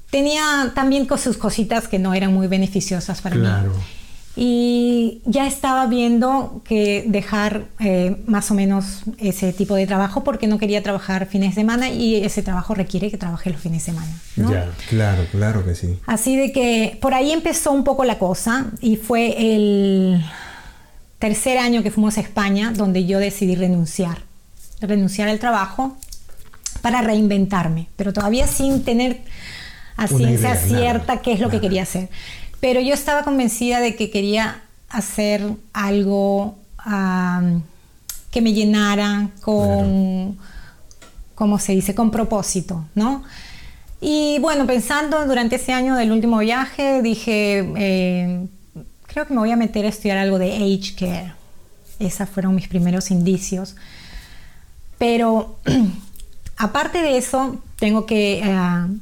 tenía 0.10 0.72
también 0.74 1.08
sus 1.18 1.38
cositas 1.38 1.88
que 1.88 2.00
no 2.00 2.14
eran 2.14 2.34
muy 2.34 2.48
beneficiosas 2.48 3.22
para 3.22 3.36
claro. 3.36 3.74
mí 3.74 3.82
y 4.40 5.24
ya 5.26 5.48
estaba 5.48 5.88
viendo 5.88 6.62
que 6.64 7.04
dejar 7.08 7.66
eh, 7.80 8.22
más 8.28 8.52
o 8.52 8.54
menos 8.54 9.02
ese 9.18 9.52
tipo 9.52 9.74
de 9.74 9.88
trabajo 9.88 10.24
porque 10.24 10.46
no 10.46 10.60
quería 10.60 10.84
trabajar 10.84 11.26
fines 11.26 11.56
de 11.56 11.62
semana 11.62 11.90
y 11.90 12.24
ese 12.24 12.44
trabajo 12.44 12.76
requiere 12.76 13.10
que 13.10 13.18
trabaje 13.18 13.50
los 13.50 13.60
fines 13.60 13.84
de 13.84 13.94
semana. 13.94 14.12
Ya, 14.36 14.70
claro, 14.90 15.26
claro 15.32 15.66
que 15.66 15.74
sí. 15.74 15.98
Así 16.06 16.38
de 16.38 16.52
que 16.52 17.00
por 17.02 17.16
ahí 17.16 17.32
empezó 17.32 17.72
un 17.72 17.84
poco 17.84 18.06
la 18.06 18.20
cosa 18.20 18.68
y 18.80 18.98
fue 18.98 19.56
el 19.56 20.24
tercer 21.18 21.58
año 21.58 21.82
que 21.82 21.90
fuimos 21.90 22.20
a 22.20 22.22
España 22.22 22.72
donde 22.76 23.08
yo 23.08 23.18
decidí 23.18 23.56
renunciar, 23.56 24.20
renunciar 24.82 25.30
al 25.30 25.40
trabajo 25.40 25.98
para 26.84 27.02
reinventarme, 27.02 27.88
pero 27.96 28.14
todavía 28.14 28.46
sin 28.46 28.84
tener 28.84 29.22
a 29.96 30.08
ciencia 30.08 30.56
cierta 30.58 31.24
qué 31.24 31.34
es 31.34 31.40
lo 31.40 31.50
que 31.50 31.60
quería 31.60 31.82
hacer. 31.82 32.10
Pero 32.60 32.82
yo 32.82 32.94
estaba 32.94 33.24
convencida 33.24 33.80
de 33.80 33.96
que 33.96 34.10
quería 34.10 34.62
hacer 34.90 35.44
algo 35.74 36.58
que 38.32 38.42
me 38.42 38.54
llenara 38.54 39.30
con, 39.42 40.38
¿cómo 41.36 41.60
se 41.60 41.74
dice?, 41.74 41.94
con 41.94 42.12
propósito, 42.12 42.86
¿no? 42.96 43.24
Y 44.00 44.38
bueno, 44.40 44.68
pensando 44.68 45.26
durante 45.26 45.56
ese 45.56 45.74
año 45.74 45.96
del 45.96 46.12
último 46.12 46.38
viaje, 46.40 47.02
dije, 47.02 47.68
eh, 47.76 48.48
creo 49.08 49.26
que 49.26 49.34
me 49.34 49.40
voy 49.40 49.52
a 49.52 49.56
meter 49.56 49.86
a 49.86 49.90
estudiar 49.90 50.18
algo 50.20 50.38
de 50.38 50.56
age 50.56 50.94
care. 50.96 51.34
Esos 52.00 52.30
fueron 52.30 52.54
mis 52.54 52.68
primeros 52.68 53.10
indicios. 53.10 53.76
Pero 55.00 55.58
aparte 56.58 57.02
de 57.02 57.18
eso, 57.18 57.60
tengo 57.78 58.06
que, 58.06 58.44
uh, 58.46 58.98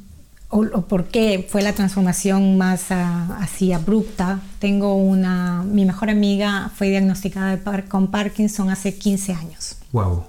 o, 0.56 0.82
por 0.82 1.06
qué 1.06 1.46
fue 1.50 1.62
la 1.62 1.74
transformación 1.74 2.58
más 2.58 2.86
uh, 2.90 3.34
así 3.40 3.74
abrupta. 3.74 4.40
Tengo 4.60 4.96
una, 4.96 5.64
mi 5.64 5.86
mejor 5.86 6.10
amiga 6.10 6.72
fue 6.76 6.90
diagnosticada 6.90 7.60
con 7.88 8.08
Parkinson 8.08 8.70
hace 8.70 8.96
15 8.96 9.34
años. 9.34 9.78
Wow. 9.92 10.24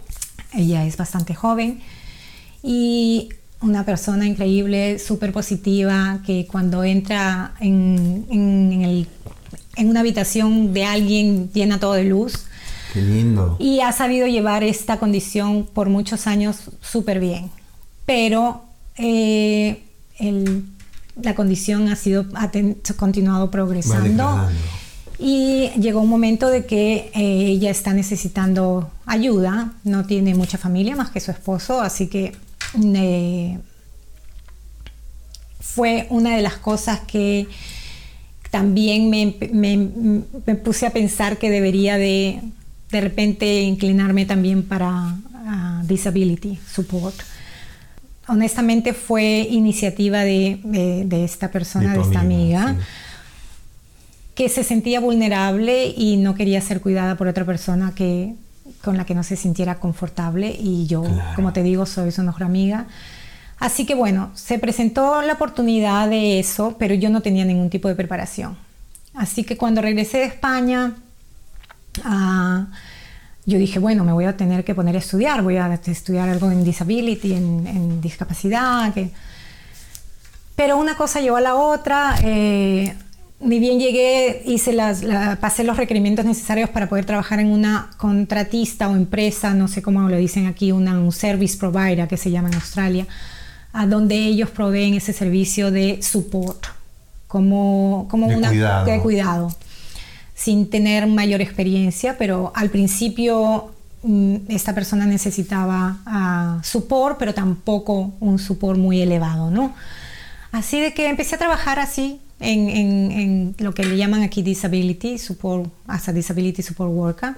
Ella 0.52 0.85
es 0.85 0.97
bastante 0.97 1.35
joven 1.35 1.80
y 2.62 3.28
una 3.61 3.85
persona 3.85 4.26
increíble, 4.26 4.99
súper 4.99 5.33
positiva, 5.33 6.21
que 6.26 6.47
cuando 6.47 6.85
entra 6.85 7.54
en, 7.61 8.26
en, 8.30 8.83
el, 8.83 9.09
en, 9.76 9.88
una 9.88 10.00
habitación 10.00 10.73
de 10.73 10.85
alguien 10.85 11.50
llena 11.52 11.78
todo 11.78 11.95
de 11.95 12.04
luz. 12.04 12.47
Qué 12.92 13.00
lindo. 13.00 13.56
Y 13.59 13.80
ha 13.80 13.92
sabido 13.92 14.26
llevar 14.26 14.64
esta 14.64 14.99
condición 14.99 15.66
por 15.73 15.88
muchos 15.88 16.26
años 16.26 16.71
súper 16.80 17.21
bien. 17.21 17.50
Pero 18.04 18.62
eh, 18.97 19.83
el, 20.18 20.64
la 21.20 21.35
condición 21.35 21.88
ha, 21.88 21.96
sido, 21.96 22.26
ha 22.35 22.50
continuado 22.96 23.50
progresando. 23.50 24.49
Y 25.18 25.70
llegó 25.80 26.00
un 26.00 26.11
momento 26.11 26.50
de 26.50 26.66
que 26.66 27.11
eh, 27.14 27.46
ella 27.46 27.70
está 27.70 27.94
necesitando 27.94 28.90
ayuda, 29.06 29.73
no 29.82 30.04
tiene 30.04 30.35
mucha 30.35 30.58
familia 30.58 30.94
más 30.94 31.11
que 31.11 31.20
su 31.20 31.30
esposo, 31.30 31.80
así 31.80 32.08
que 32.08 32.32
fue 35.61 36.06
una 36.11 36.37
de 36.37 36.42
las 36.42 36.56
cosas 36.56 37.00
que 37.00 37.49
también 38.50 39.08
me, 39.11 40.54
puse 40.56 40.87
a 40.87 40.90
pensar 40.90 41.38
que 41.38 41.50
debería 41.50 41.96
de 41.96 42.40
de 42.90 43.00
repente 43.00 43.62
inclinarme 43.62 44.26
también 44.26 44.62
para 44.62 45.16
disability 45.85 46.58
support. 46.70 47.14
Honestamente 48.28 48.92
fue 48.92 49.47
iniciativa 49.50 50.21
de, 50.21 51.06
esta 51.25 51.50
persona, 51.50 51.95
de, 51.95 52.00
esta 52.00 52.21
amiga, 52.21 52.76
que 54.35 54.49
se 54.49 54.64
sentía 54.64 55.00
vulnerable 55.00 55.95
y 55.97 56.16
no 56.16 56.35
quería 56.35 56.61
ser 56.61 56.80
cuidada 56.80 57.16
por 57.16 57.28
otra 57.28 57.45
persona 57.45 57.92
que, 57.95 58.35
con 58.83 58.97
la 58.97 59.06
que 59.06 59.14
no 59.14 59.23
se 59.23 59.37
sintiera 59.37 59.76
confortable 59.76 60.56
y 60.59 60.87
yo, 60.87 61.04
como 61.35 61.52
te 61.52 61.62
digo, 61.62 61.87
soy 61.87 62.11
su 62.11 62.23
mejor 62.23 62.42
amiga. 62.42 62.87
Así 63.59 63.87
que 63.87 63.95
bueno, 63.95 64.30
se 64.35 64.59
presentó 64.59 65.23
la 65.23 65.35
oportunidad 65.35 66.09
de 66.09 66.38
eso, 66.38 66.76
pero 66.78 66.95
yo 66.95 67.09
no 67.09 67.23
tenía 67.23 67.45
ningún 67.45 67.71
tipo 67.71 67.88
de 67.88 67.95
preparación. 67.95 68.56
Así 69.14 69.45
que 69.45 69.56
cuando 69.56 69.80
regresé 69.80 70.18
de 70.18 70.25
España, 70.25 70.95
uh, 72.04 72.66
yo 73.46 73.58
dije, 73.58 73.78
bueno, 73.78 74.04
me 74.04 74.12
voy 74.12 74.24
a 74.24 74.36
tener 74.36 74.64
que 74.64 74.74
poner 74.74 74.96
a 74.96 74.98
estudiar, 74.98 75.42
voy 75.42 75.56
a 75.56 75.72
estudiar 75.72 76.28
algo 76.28 76.50
en 76.50 76.64
disability, 76.64 77.32
en, 77.32 78.00
discapacidad. 78.00 78.92
Que... 78.92 79.10
Pero 80.56 80.76
una 80.76 80.96
cosa 80.96 81.20
llevó 81.20 81.36
a 81.36 81.40
la 81.40 81.54
otra. 81.54 82.16
Eh, 82.24 82.92
ni 83.38 83.58
bien 83.58 83.78
llegué, 83.78 84.42
hice 84.46 84.72
las, 84.72 85.04
pasé 85.40 85.62
los 85.62 85.76
requerimientos 85.76 86.24
necesarios 86.24 86.70
para 86.70 86.88
poder 86.88 87.04
trabajar 87.04 87.38
en 87.38 87.50
una 87.50 87.90
contratista 87.98 88.88
o 88.88 88.96
empresa, 88.96 89.54
no 89.54 89.68
sé 89.68 89.82
cómo 89.82 90.08
lo 90.08 90.16
dicen 90.16 90.46
aquí, 90.46 90.72
una, 90.72 90.98
un 90.98 91.12
service 91.12 91.56
provider 91.56 92.08
que 92.08 92.16
se 92.16 92.30
llama 92.30 92.48
en 92.48 92.54
Australia, 92.54 93.06
a 93.72 93.86
donde 93.86 94.16
ellos 94.16 94.50
proveen 94.50 94.94
ese 94.94 95.12
servicio 95.12 95.70
de 95.70 96.02
support, 96.02 96.64
como, 97.28 98.06
como 98.10 98.28
de 98.28 98.36
una 98.36 98.48
cuidado. 98.48 98.86
de 98.86 99.00
cuidado, 99.00 99.56
sin 100.37 100.69
tener 100.69 101.07
mayor 101.07 101.40
experiencia, 101.40 102.19
pero 102.19 102.52
al 102.55 102.69
principio 102.69 103.73
mm, 104.02 104.37
esta 104.49 104.75
persona 104.75 105.07
necesitaba 105.07 105.97
uh, 106.07 106.62
support, 106.62 107.19
pero 107.19 107.33
tampoco 107.33 108.12
un 108.21 108.38
support 108.38 108.78
muy 108.78 109.00
elevado, 109.00 109.50
¿no? 109.50 109.75
Así 110.52 110.78
de 110.78 110.93
que 110.93 111.09
empecé 111.09 111.37
a 111.37 111.38
trabajar 111.38 111.78
así, 111.78 112.21
en, 112.38 113.55
lo 113.59 113.73
que 113.73 113.85
le 113.85 113.97
llaman 113.97 114.23
aquí 114.23 114.43
disability 114.43 115.16
support, 115.16 115.71
hasta 115.87 116.12
disability 116.12 116.62
support 116.62 116.93
worker, 116.93 117.35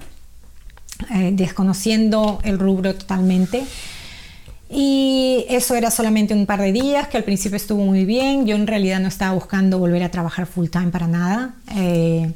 eh, 1.15 1.31
desconociendo 1.33 2.39
el 2.43 2.59
rubro 2.59 2.93
totalmente. 2.95 3.63
Y 4.69 5.45
eso 5.47 5.73
era 5.75 5.89
solamente 5.89 6.33
un 6.33 6.45
par 6.45 6.59
de 6.61 6.73
días, 6.73 7.07
que 7.07 7.15
al 7.15 7.23
principio 7.23 7.55
estuvo 7.55 7.83
muy 7.83 8.03
bien. 8.03 8.45
Yo 8.45 8.57
en 8.57 8.67
realidad 8.67 8.99
no 8.99 9.07
estaba 9.07 9.33
buscando 9.33 9.79
volver 9.79 10.03
a 10.03 10.11
trabajar 10.11 10.45
full 10.45 10.67
time 10.67 10.89
para 10.89 11.07
nada. 11.07 11.55
Eh, 11.77 12.33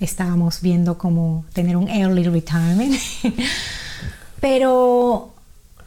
estábamos 0.00 0.60
viendo 0.60 0.98
cómo 0.98 1.44
tener 1.52 1.76
un 1.76 1.88
early 1.88 2.24
retirement. 2.24 2.94
Pero 4.40 5.34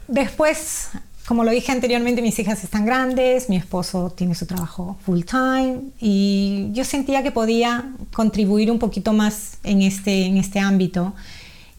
después 0.08 0.90
como 1.32 1.46
lo 1.46 1.52
dije 1.52 1.72
anteriormente, 1.72 2.22
mis 2.22 2.38
hijas 2.40 2.62
están 2.64 2.86
grandes, 2.86 3.48
mi 3.48 3.56
esposo 3.56 4.10
tiene 4.10 4.36
su 4.36 4.46
trabajo 4.46 4.98
full 5.06 5.22
time 5.22 5.80
y 6.02 6.70
yo 6.74 6.84
sentía 6.84 7.24
que 7.24 7.32
podía 7.32 7.94
contribuir 8.12 8.70
un 8.70 8.80
poquito 8.80 9.14
más 9.14 9.58
en 9.64 9.82
este, 9.82 10.26
en 10.26 10.36
este 10.36 10.60
ámbito. 10.60 11.14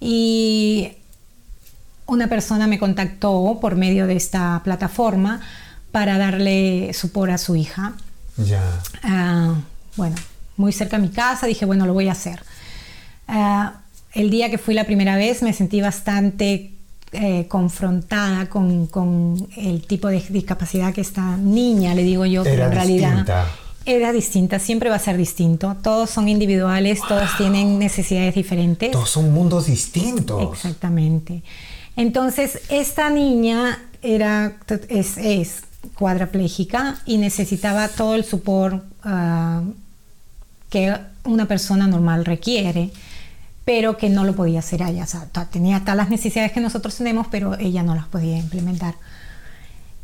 Y 0.01 0.93
una 2.07 2.29
persona 2.29 2.67
me 2.67 2.79
contactó 2.79 3.59
por 3.61 3.77
medio 3.77 4.07
de 4.07 4.17
esta 4.17 4.63
plataforma 4.65 5.43
para 5.91 6.17
darle 6.17 6.95
supor 6.95 7.31
a 7.31 7.37
su 7.37 7.55
hija. 7.55 7.93
Ya. 8.39 8.63
Uh, 9.05 9.55
bueno, 9.97 10.17
muy 10.57 10.73
cerca 10.73 10.97
de 10.99 11.07
mi 11.07 11.13
casa, 11.13 11.47
dije, 11.47 11.65
bueno, 11.65 11.87
lo 11.87 11.95
voy 11.95 12.09
a 12.09 12.13
hacer. 12.13 12.43
Uh, 13.29 13.71
el 14.15 14.31
día 14.31 14.51
que 14.51 14.59
fui 14.59 14.75
la 14.75 14.85
primera 14.85 15.17
vez 15.17 15.43
me 15.43 15.53
sentí 15.53 15.81
bastante 15.81 16.73
eh, 17.13 17.47
confrontada 17.49 18.49
con, 18.49 18.87
con, 18.87 19.49
el 19.57 19.87
tipo 19.87 20.09
de 20.09 20.23
discapacidad 20.31 20.95
que 20.95 21.03
esta 21.03 21.37
niña, 21.37 21.95
le 21.95 22.03
digo 22.03 22.25
yo, 22.25 22.45
Era 22.45 22.67
en 22.67 22.73
realidad 22.73 23.11
distinta. 23.11 23.47
era 23.85 24.13
distinta, 24.13 24.59
siempre 24.59 24.91
va 24.91 24.97
a 24.97 24.99
ser 24.99 25.17
distinto. 25.17 25.77
Todos 25.83 26.11
son 26.11 26.29
individuales, 26.29 27.01
wow. 27.01 27.09
todos 27.09 27.37
tienen 27.37 27.79
necesidades 27.79 28.35
diferentes. 28.35 28.91
Todos 28.91 29.11
son 29.11 29.33
mundos 29.33 29.67
distintos. 29.67 30.55
Exactamente. 30.55 31.43
Entonces, 31.97 32.61
esta 32.71 33.11
niña 33.11 33.79
era, 34.01 34.57
es, 34.89 35.19
es 35.19 35.63
cuadraplégica 35.95 36.99
y 37.05 37.19
necesitaba 37.19 37.89
todo 37.89 38.15
el 38.15 38.25
support 38.25 38.83
uh, 39.05 39.73
que 40.73 40.97
una 41.25 41.47
persona 41.47 41.87
normal 41.87 42.25
requiere 42.25 42.91
pero 43.65 43.97
que 43.97 44.09
no 44.09 44.25
lo 44.25 44.35
podía 44.35 44.59
hacer 44.59 44.83
ella. 44.83 45.05
O 45.05 45.07
sea, 45.07 45.29
tenía 45.51 45.81
todas 45.81 45.97
las 45.97 46.11
necesidades 46.11 46.53
que 46.53 46.61
nosotros 46.61 46.97
tenemos, 46.97 47.27
pero 47.31 47.59
ella 47.59 47.83
no 47.83 47.95
las 47.95 48.07
podía 48.07 48.37
implementar. 48.37 48.95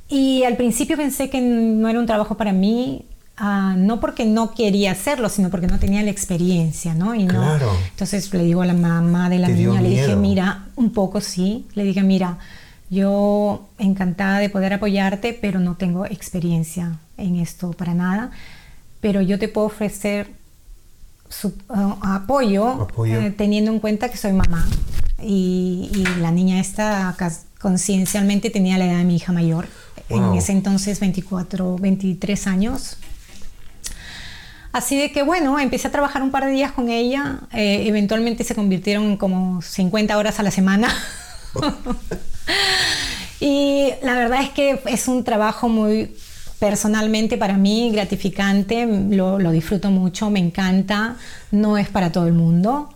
Y 0.08 0.44
al 0.44 0.56
principio 0.56 0.96
pensé 0.96 1.28
que 1.28 1.40
no 1.40 1.88
era 1.88 1.98
un 1.98 2.06
trabajo 2.06 2.36
para 2.36 2.52
mí, 2.52 3.04
uh, 3.40 3.76
no 3.76 4.00
porque 4.00 4.24
no 4.24 4.54
quería 4.54 4.92
hacerlo, 4.92 5.28
sino 5.28 5.50
porque 5.50 5.66
no 5.66 5.78
tenía 5.78 6.02
la 6.02 6.10
experiencia, 6.10 6.94
¿no? 6.94 7.14
Y 7.14 7.26
claro. 7.26 7.66
no, 7.66 7.72
entonces 7.90 8.32
le 8.32 8.44
digo 8.44 8.62
a 8.62 8.66
la 8.66 8.74
mamá 8.74 9.28
de 9.28 9.38
la 9.38 9.48
niña, 9.48 9.82
le 9.82 9.90
dije, 9.90 10.16
mira, 10.16 10.66
un 10.76 10.92
poco 10.92 11.20
sí, 11.20 11.66
le 11.74 11.84
dije, 11.84 12.02
mira, 12.02 12.38
yo 12.90 13.68
encantada 13.78 14.38
de 14.38 14.48
poder 14.48 14.72
apoyarte, 14.72 15.36
pero 15.38 15.60
no 15.60 15.74
tengo 15.74 16.06
experiencia 16.06 16.98
en 17.18 17.36
esto 17.36 17.72
para 17.72 17.92
nada, 17.92 18.30
pero 19.00 19.20
yo 19.20 19.38
te 19.38 19.48
puedo 19.48 19.66
ofrecer 19.66 20.37
su, 21.28 21.48
uh, 21.68 21.94
apoyo, 22.02 22.82
apoyo. 22.82 23.20
Eh, 23.20 23.30
teniendo 23.30 23.70
en 23.70 23.80
cuenta 23.80 24.08
que 24.08 24.16
soy 24.16 24.32
mamá 24.32 24.66
y, 25.22 25.90
y 25.92 26.20
la 26.20 26.30
niña 26.30 26.60
esta 26.60 27.16
conciencialmente 27.60 28.50
tenía 28.50 28.78
la 28.78 28.86
edad 28.86 28.98
de 28.98 29.04
mi 29.04 29.16
hija 29.16 29.32
mayor 29.32 29.66
wow. 30.08 30.32
en 30.32 30.38
ese 30.38 30.52
entonces 30.52 31.00
24 31.00 31.76
23 31.76 32.46
años 32.46 32.96
así 34.72 34.96
de 34.98 35.10
que 35.10 35.22
bueno 35.22 35.58
empecé 35.58 35.88
a 35.88 35.90
trabajar 35.90 36.22
un 36.22 36.30
par 36.30 36.44
de 36.44 36.52
días 36.52 36.72
con 36.72 36.88
ella 36.88 37.40
eh, 37.52 37.84
eventualmente 37.86 38.44
se 38.44 38.54
convirtieron 38.54 39.04
en 39.04 39.16
como 39.16 39.60
50 39.60 40.16
horas 40.16 40.38
a 40.38 40.42
la 40.42 40.50
semana 40.50 40.88
y 43.40 43.90
la 44.02 44.14
verdad 44.14 44.42
es 44.42 44.50
que 44.50 44.80
es 44.86 45.08
un 45.08 45.24
trabajo 45.24 45.68
muy 45.68 46.14
personalmente 46.58 47.38
para 47.38 47.56
mí 47.56 47.90
gratificante, 47.92 48.86
lo, 48.86 49.38
lo, 49.38 49.50
disfruto 49.52 49.90
mucho, 49.90 50.30
me 50.30 50.40
encanta, 50.40 51.16
no 51.50 51.78
es 51.78 51.88
para 51.88 52.10
todo 52.10 52.26
el 52.26 52.32
mundo, 52.32 52.90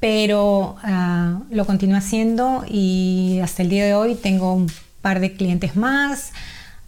pero 0.00 0.76
uh, 0.84 1.54
lo 1.54 1.64
continúo 1.64 1.96
haciendo 1.96 2.64
y 2.68 3.38
hasta 3.42 3.62
el 3.62 3.68
día 3.68 3.84
de 3.84 3.94
hoy 3.94 4.16
tengo 4.16 4.52
un 4.52 4.70
par 5.00 5.20
de 5.20 5.32
clientes 5.32 5.76
más, 5.76 6.32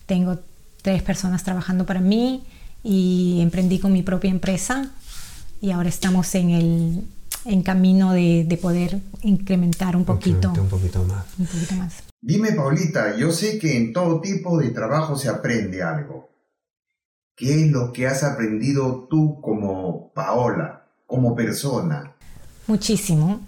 tengo 0.06 0.38
tres 0.82 1.02
personas 1.02 1.44
trabajando 1.44 1.86
para 1.86 2.00
mí 2.00 2.42
y 2.82 3.38
emprendí 3.40 3.78
con 3.78 3.92
mi 3.92 4.02
propia 4.02 4.30
empresa 4.30 4.90
y 5.60 5.70
ahora 5.70 5.88
estamos 5.88 6.34
en 6.34 6.50
el 6.50 7.02
en 7.46 7.62
camino 7.62 8.12
de, 8.12 8.44
de 8.46 8.56
poder 8.56 9.00
incrementar 9.22 9.96
un 9.96 10.04
poquito, 10.04 10.52
un 10.52 10.68
poquito 10.68 11.04
más. 11.04 11.24
Un 11.38 11.46
poquito 11.46 11.74
más. 11.76 12.02
Dime, 12.20 12.52
Paulita, 12.52 13.16
yo 13.16 13.30
sé 13.32 13.58
que 13.58 13.76
en 13.76 13.92
todo 13.92 14.20
tipo 14.20 14.58
de 14.58 14.70
trabajo 14.70 15.16
se 15.16 15.28
aprende 15.28 15.82
algo. 15.82 16.30
¿Qué 17.36 17.64
es 17.64 17.70
lo 17.70 17.92
que 17.92 18.06
has 18.06 18.22
aprendido 18.22 19.06
tú 19.10 19.40
como 19.40 20.10
Paola, 20.14 20.86
como 21.06 21.36
persona? 21.36 22.14
Muchísimo. 22.66 23.40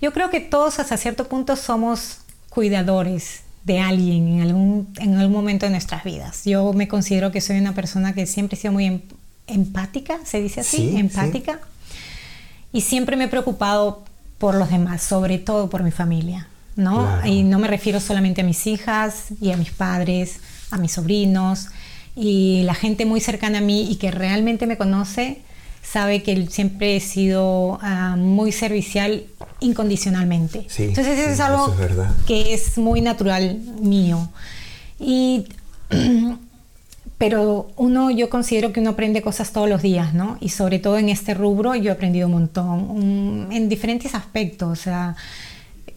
Yo 0.00 0.12
creo 0.12 0.30
que 0.30 0.40
todos 0.40 0.78
hasta 0.78 0.96
cierto 0.96 1.28
punto 1.28 1.56
somos 1.56 2.18
cuidadores 2.50 3.42
de 3.64 3.80
alguien 3.80 4.28
en 4.28 4.40
algún, 4.42 4.94
en 4.98 5.16
algún 5.16 5.32
momento 5.32 5.66
de 5.66 5.70
nuestras 5.70 6.04
vidas. 6.04 6.44
Yo 6.44 6.72
me 6.72 6.88
considero 6.88 7.32
que 7.32 7.40
soy 7.40 7.58
una 7.58 7.74
persona 7.74 8.14
que 8.14 8.26
siempre 8.26 8.56
he 8.56 8.60
sido 8.60 8.72
muy 8.72 8.86
em, 8.86 9.02
empática, 9.46 10.18
se 10.24 10.40
dice 10.40 10.60
así, 10.60 10.96
empática. 10.96 11.60
Y 12.72 12.82
siempre 12.82 13.16
me 13.16 13.24
he 13.24 13.28
preocupado 13.28 14.04
por 14.38 14.54
los 14.54 14.70
demás, 14.70 15.02
sobre 15.02 15.38
todo 15.38 15.68
por 15.68 15.82
mi 15.82 15.90
familia, 15.90 16.48
¿no? 16.76 17.08
Y 17.24 17.42
no 17.42 17.58
me 17.58 17.68
refiero 17.68 18.00
solamente 18.00 18.42
a 18.42 18.44
mis 18.44 18.66
hijas 18.66 19.26
y 19.40 19.50
a 19.50 19.56
mis 19.56 19.70
padres, 19.70 20.40
a 20.70 20.78
mis 20.78 20.92
sobrinos 20.92 21.68
y 22.14 22.62
la 22.64 22.74
gente 22.74 23.04
muy 23.04 23.20
cercana 23.20 23.58
a 23.58 23.60
mí 23.60 23.90
y 23.90 23.96
que 23.96 24.10
realmente 24.10 24.66
me 24.66 24.76
conoce 24.76 25.40
sabe 25.82 26.22
que 26.22 26.46
siempre 26.48 26.96
he 26.96 27.00
sido 27.00 27.78
ah, 27.80 28.16
muy 28.18 28.52
servicial 28.52 29.24
incondicionalmente. 29.60 30.66
Entonces 30.78 31.18
eso 31.18 31.30
es 31.30 31.40
algo 31.40 31.74
que 32.26 32.54
es 32.54 32.76
muy 32.76 33.00
natural 33.00 33.58
mío. 33.80 34.28
Y 35.00 35.46
pero 37.18 37.68
uno, 37.76 38.12
yo 38.12 38.30
considero 38.30 38.72
que 38.72 38.78
uno 38.78 38.90
aprende 38.90 39.22
cosas 39.22 39.52
todos 39.52 39.68
los 39.68 39.82
días, 39.82 40.14
¿no? 40.14 40.38
Y 40.40 40.50
sobre 40.50 40.78
todo 40.78 40.98
en 40.98 41.08
este 41.08 41.34
rubro 41.34 41.74
yo 41.74 41.90
he 41.90 41.92
aprendido 41.92 42.28
un 42.28 42.34
montón, 42.34 43.48
en 43.50 43.68
diferentes 43.68 44.14
aspectos. 44.14 44.70
O 44.70 44.76
sea, 44.76 45.16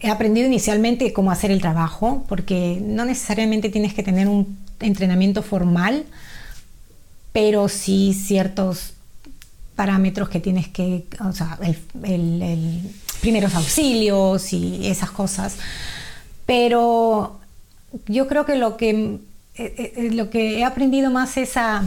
he 0.00 0.10
aprendido 0.10 0.48
inicialmente 0.48 1.12
cómo 1.12 1.30
hacer 1.30 1.52
el 1.52 1.60
trabajo, 1.60 2.24
porque 2.28 2.82
no 2.84 3.04
necesariamente 3.04 3.68
tienes 3.68 3.94
que 3.94 4.02
tener 4.02 4.26
un 4.26 4.58
entrenamiento 4.80 5.44
formal, 5.44 6.04
pero 7.32 7.68
sí 7.68 8.14
ciertos 8.14 8.94
parámetros 9.76 10.28
que 10.28 10.40
tienes 10.40 10.66
que, 10.68 11.04
o 11.24 11.32
sea, 11.32 11.56
el, 12.02 12.80
primeros 13.20 13.54
auxilios 13.54 14.52
y 14.52 14.88
esas 14.88 15.12
cosas. 15.12 15.54
Pero 16.46 17.38
yo 18.08 18.26
creo 18.26 18.44
que 18.44 18.56
lo 18.56 18.76
que 18.76 19.20
eh, 19.54 19.74
eh, 19.76 19.92
eh, 19.96 20.10
lo 20.12 20.30
que 20.30 20.58
he 20.58 20.64
aprendido 20.64 21.10
más 21.10 21.36
es 21.36 21.58
a 21.58 21.86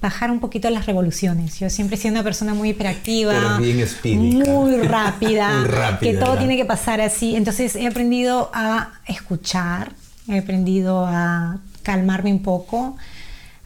bajar 0.00 0.30
un 0.30 0.40
poquito 0.40 0.68
las 0.68 0.84
revoluciones. 0.84 1.58
Yo 1.58 1.70
siempre 1.70 1.96
he 1.96 1.98
sido 1.98 2.12
una 2.12 2.22
persona 2.22 2.52
muy 2.52 2.70
hiperactiva, 2.70 3.58
muy 4.04 4.76
rápida, 4.82 5.98
que 6.00 6.14
todo 6.14 6.36
tiene 6.36 6.56
que 6.56 6.66
pasar 6.66 7.00
así. 7.00 7.34
Entonces 7.34 7.76
he 7.76 7.86
aprendido 7.86 8.50
a 8.52 8.92
escuchar, 9.06 9.92
he 10.28 10.38
aprendido 10.38 11.06
a 11.06 11.56
calmarme 11.82 12.30
un 12.30 12.42
poco, 12.42 12.96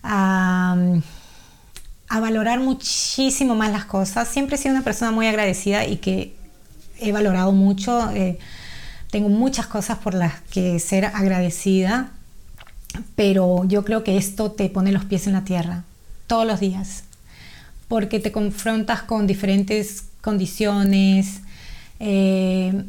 a, 0.04 0.76
valorar 2.08 2.60
muchísimo 2.60 3.56
más 3.56 3.72
las 3.72 3.86
cosas. 3.86 4.28
Siempre 4.28 4.54
he 4.54 4.58
sido 4.58 4.74
una 4.74 4.84
persona 4.84 5.10
muy 5.10 5.26
agradecida 5.26 5.84
y 5.84 5.96
que 5.96 6.36
he 7.00 7.10
valorado 7.10 7.50
mucho. 7.50 8.08
tengo 9.10 9.28
muchas 9.28 9.66
cosas 9.66 9.98
por 9.98 10.14
las 10.14 10.40
que 10.42 10.78
ser 10.78 11.06
agradecida 11.06 12.12
pero 13.14 13.64
yo 13.64 13.84
creo 13.84 14.04
que 14.04 14.16
esto 14.16 14.50
te 14.50 14.68
pone 14.68 14.92
los 14.92 15.04
pies 15.04 15.26
en 15.26 15.34
la 15.34 15.44
tierra 15.44 15.84
todos 16.26 16.46
los 16.46 16.60
días, 16.60 17.04
porque 17.88 18.20
te 18.20 18.32
confrontas 18.32 19.02
con 19.02 19.26
diferentes 19.26 20.04
condiciones, 20.20 21.40
eh, 22.00 22.84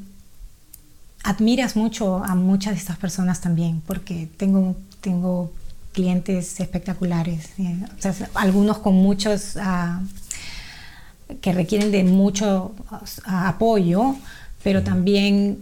admiras 1.24 1.75
mucho 1.75 2.24
a 2.24 2.36
muchas 2.36 2.74
de 2.74 2.79
estas 2.79 2.98
personas 2.98 3.41
también, 3.41 3.81
porque 3.86 4.27
tengo, 4.38 4.75
tengo 5.01 5.51
clientes 5.93 6.60
espectaculares, 6.60 7.50
eh, 7.57 7.77
algunos 8.33 8.79
con 8.79 8.95
muchos, 8.95 9.57
ah, 9.57 10.01
que 11.41 11.53
requieren 11.53 11.91
de 11.91 12.03
mucho 12.03 12.74
apoyo, 13.25 14.15
pero 14.63 14.83
también 14.83 15.57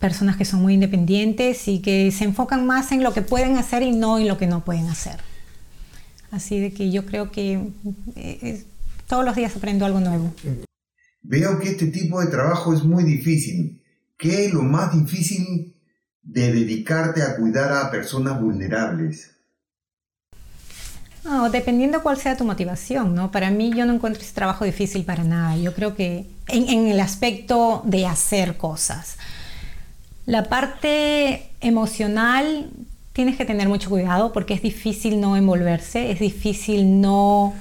personas 0.00 0.36
que 0.36 0.44
son 0.44 0.62
muy 0.62 0.74
independientes 0.74 1.68
y 1.68 1.80
que 1.80 2.10
se 2.10 2.24
enfocan 2.24 2.66
más 2.66 2.90
en 2.90 3.04
lo 3.04 3.12
que 3.12 3.22
pueden 3.22 3.58
hacer 3.58 3.82
y 3.82 3.92
no 3.92 4.18
en 4.18 4.26
lo 4.26 4.38
que 4.38 4.46
no 4.46 4.64
pueden 4.64 4.88
hacer. 4.88 5.20
Así 6.30 6.58
de 6.58 6.72
que 6.72 6.90
yo 6.90 7.04
creo 7.06 7.30
que 7.30 7.68
eh, 8.16 8.64
todos 9.06 9.24
los 9.24 9.36
días 9.36 9.54
aprendo 9.54 9.84
algo 9.84 10.00
nuevo. 10.00 10.32
Veo 11.22 11.58
que 11.60 11.70
este 11.70 11.88
tipo 11.88 12.20
de 12.20 12.28
trabajo 12.28 12.72
es 12.72 12.82
muy 12.82 13.04
difícil. 13.04 13.82
¿Qué 14.16 14.46
es 14.46 14.54
lo 14.54 14.62
más 14.62 14.92
difícil 14.92 15.76
de 16.22 16.52
dedicarte 16.52 17.22
a 17.22 17.36
cuidar 17.36 17.72
a 17.72 17.90
personas 17.90 18.40
vulnerables? 18.40 19.32
No, 21.24 21.50
dependiendo 21.50 22.02
cuál 22.02 22.16
sea 22.16 22.36
tu 22.36 22.44
motivación, 22.44 23.14
¿no? 23.14 23.30
Para 23.30 23.50
mí 23.50 23.72
yo 23.76 23.84
no 23.84 23.92
encuentro 23.92 24.22
ese 24.22 24.32
trabajo 24.32 24.64
difícil 24.64 25.04
para 25.04 25.24
nada. 25.24 25.56
Yo 25.58 25.74
creo 25.74 25.94
que 25.94 26.26
en, 26.48 26.68
en 26.68 26.86
el 26.88 27.00
aspecto 27.00 27.82
de 27.84 28.06
hacer 28.06 28.56
cosas. 28.56 29.18
La 30.30 30.44
parte 30.44 31.50
emocional 31.60 32.70
tienes 33.12 33.36
que 33.36 33.44
tener 33.44 33.68
mucho 33.68 33.90
cuidado 33.90 34.32
porque 34.32 34.54
es 34.54 34.62
difícil 34.62 35.20
no 35.20 35.36
envolverse, 35.36 36.12
es 36.12 36.20
difícil 36.20 37.00
no... 37.00 37.52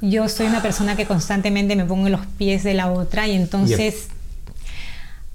Yo 0.00 0.28
soy 0.28 0.46
una 0.46 0.60
persona 0.60 0.96
que 0.96 1.06
constantemente 1.06 1.76
me 1.76 1.84
pongo 1.84 2.06
en 2.06 2.12
los 2.12 2.26
pies 2.26 2.64
de 2.64 2.74
la 2.74 2.90
otra 2.90 3.28
y 3.28 3.36
entonces... 3.36 4.08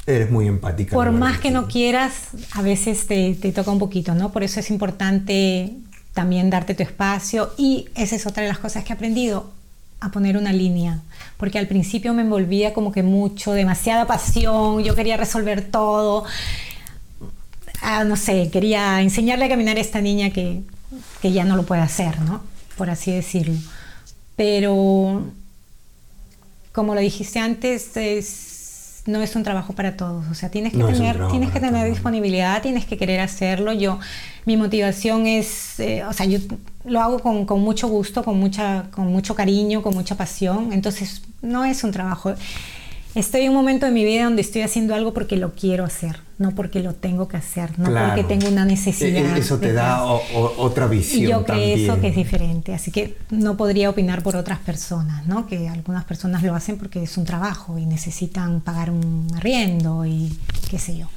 Eres 0.06 0.30
muy 0.30 0.48
empática. 0.48 0.94
Por 0.94 1.12
más 1.14 1.40
que 1.40 1.52
no 1.52 1.70
quieras, 1.70 2.32
a 2.52 2.62
veces 2.62 3.08
te, 3.08 3.36
te 3.36 3.54
toca 3.54 3.72
un 3.72 3.80
poquito, 3.80 4.14
¿no? 4.14 4.34
Por 4.34 4.44
eso 4.44 4.60
es 4.60 4.70
importante 4.70 5.74
también 6.14 6.50
darte 6.50 6.74
tu 6.74 6.84
espacio 6.84 7.50
y 7.58 7.88
esa 7.96 8.18
es 8.18 8.28
otra 8.28 8.44
de 8.44 8.50
las 8.50 8.60
cosas 8.60 8.84
que 8.84 8.92
he 8.92 8.94
aprendido 8.94 9.54
a 10.02 10.12
poner 10.12 10.36
una 10.36 10.52
línea, 10.52 11.00
porque 11.38 11.60
al 11.60 11.68
principio 11.68 12.14
me 12.14 12.24
envolvía 12.24 12.74
como 12.74 12.92
que 12.92 13.04
mucho, 13.04 13.54
demasiada 13.54 14.08
pasión, 14.08 14.84
yo 14.84 14.96
quería 14.96 15.18
resolver 15.18 15.62
todo, 15.70 16.26
ah, 17.82 18.04
no 18.04 18.16
sé, 18.16 18.50
quería 18.52 19.02
enseñarle 19.02 19.46
a 19.46 19.50
caminar 19.50 19.78
a 19.78 19.82
esta 19.82 20.02
niña 20.02 20.32
que, 20.32 20.62
que 21.22 21.32
ya 21.32 21.46
no 21.46 21.56
lo 21.56 21.64
puede 21.64 21.82
hacer, 21.82 22.20
¿no? 22.22 22.42
Por 22.78 22.90
así 22.90 23.12
decirlo. 23.12 23.56
Pero, 24.36 25.24
como 26.72 26.96
lo 26.96 27.02
dijiste 27.02 27.40
antes, 27.40 27.96
es 27.98 28.58
no 29.08 29.22
es 29.22 29.36
un 29.36 29.44
trabajo 29.44 29.74
para 29.74 29.96
todos. 29.96 30.26
O 30.30 30.34
sea, 30.34 30.50
tienes 30.50 30.74
que 30.74 30.84
tener, 30.84 31.28
tienes 31.30 31.52
que 31.52 31.60
tener 31.60 31.90
disponibilidad, 31.90 32.62
tienes 32.62 32.86
que 32.86 32.98
querer 32.98 33.22
hacerlo. 33.22 33.74
Yo, 33.74 34.00
mi 34.46 34.58
motivación 34.58 35.26
es, 35.26 35.80
eh, 35.80 36.04
o 36.04 36.14
sea, 36.14 36.26
yo 36.26 36.40
lo 36.88 37.02
hago 37.02 37.20
con, 37.20 37.46
con, 37.46 37.62
mucho 37.62 37.88
gusto, 37.88 38.24
con 38.24 38.40
mucha, 38.40 38.86
con 38.92 39.08
mucho 39.08 39.36
cariño, 39.36 39.82
con 39.82 39.94
mucha 39.94 40.16
pasión. 40.16 40.74
Entonces, 40.74 41.22
no 41.42 41.66
es 41.66 41.84
un 41.84 41.92
trabajo 41.92 42.34
estoy 43.20 43.42
en 43.42 43.50
un 43.50 43.56
momento 43.56 43.86
de 43.86 43.92
mi 43.92 44.06
vida 44.06 44.26
donde 44.26 44.42
estoy 44.42 44.62
haciendo 44.62 44.94
algo 44.94 45.14
porque 45.14 45.38
lo 45.38 45.54
quiero 45.54 45.84
hacer, 45.84 46.20
no 46.38 46.52
porque 46.52 46.82
lo 46.82 46.94
tengo 46.94 47.28
que 47.28 47.38
hacer, 47.38 47.78
no 47.80 47.86
porque 47.86 48.24
tengo 48.24 48.48
una 48.48 48.66
necesidad. 48.66 49.36
E-, 49.36 49.40
eso 49.40 49.60
te 49.60 49.74
da 49.74 50.04
otra 50.04 50.88
visión. 50.88 51.24
Y 51.24 51.28
yo 51.28 51.44
creo 51.46 51.76
eso 51.76 52.00
que 52.00 52.10
es 52.10 52.16
diferente, 52.16 52.74
así 52.74 52.92
que 52.92 53.18
no 53.30 53.58
podría 53.58 53.90
opinar 53.90 54.24
por 54.24 54.36
otras 54.36 54.60
personas, 54.60 55.26
¿no? 55.28 55.48
Que 55.48 55.68
algunas 55.68 56.06
personas 56.06 56.44
lo 56.44 56.56
hacen 56.56 56.78
porque 56.78 57.04
es 57.04 57.18
un 57.18 57.26
trabajo 57.26 57.78
y 57.78 57.86
necesitan 57.86 58.62
pagar 58.62 58.92
un 58.92 59.28
arriendo 59.36 60.06
y 60.06 60.38
qué 60.70 60.80
sé 60.80 60.98
yo. 60.98 61.08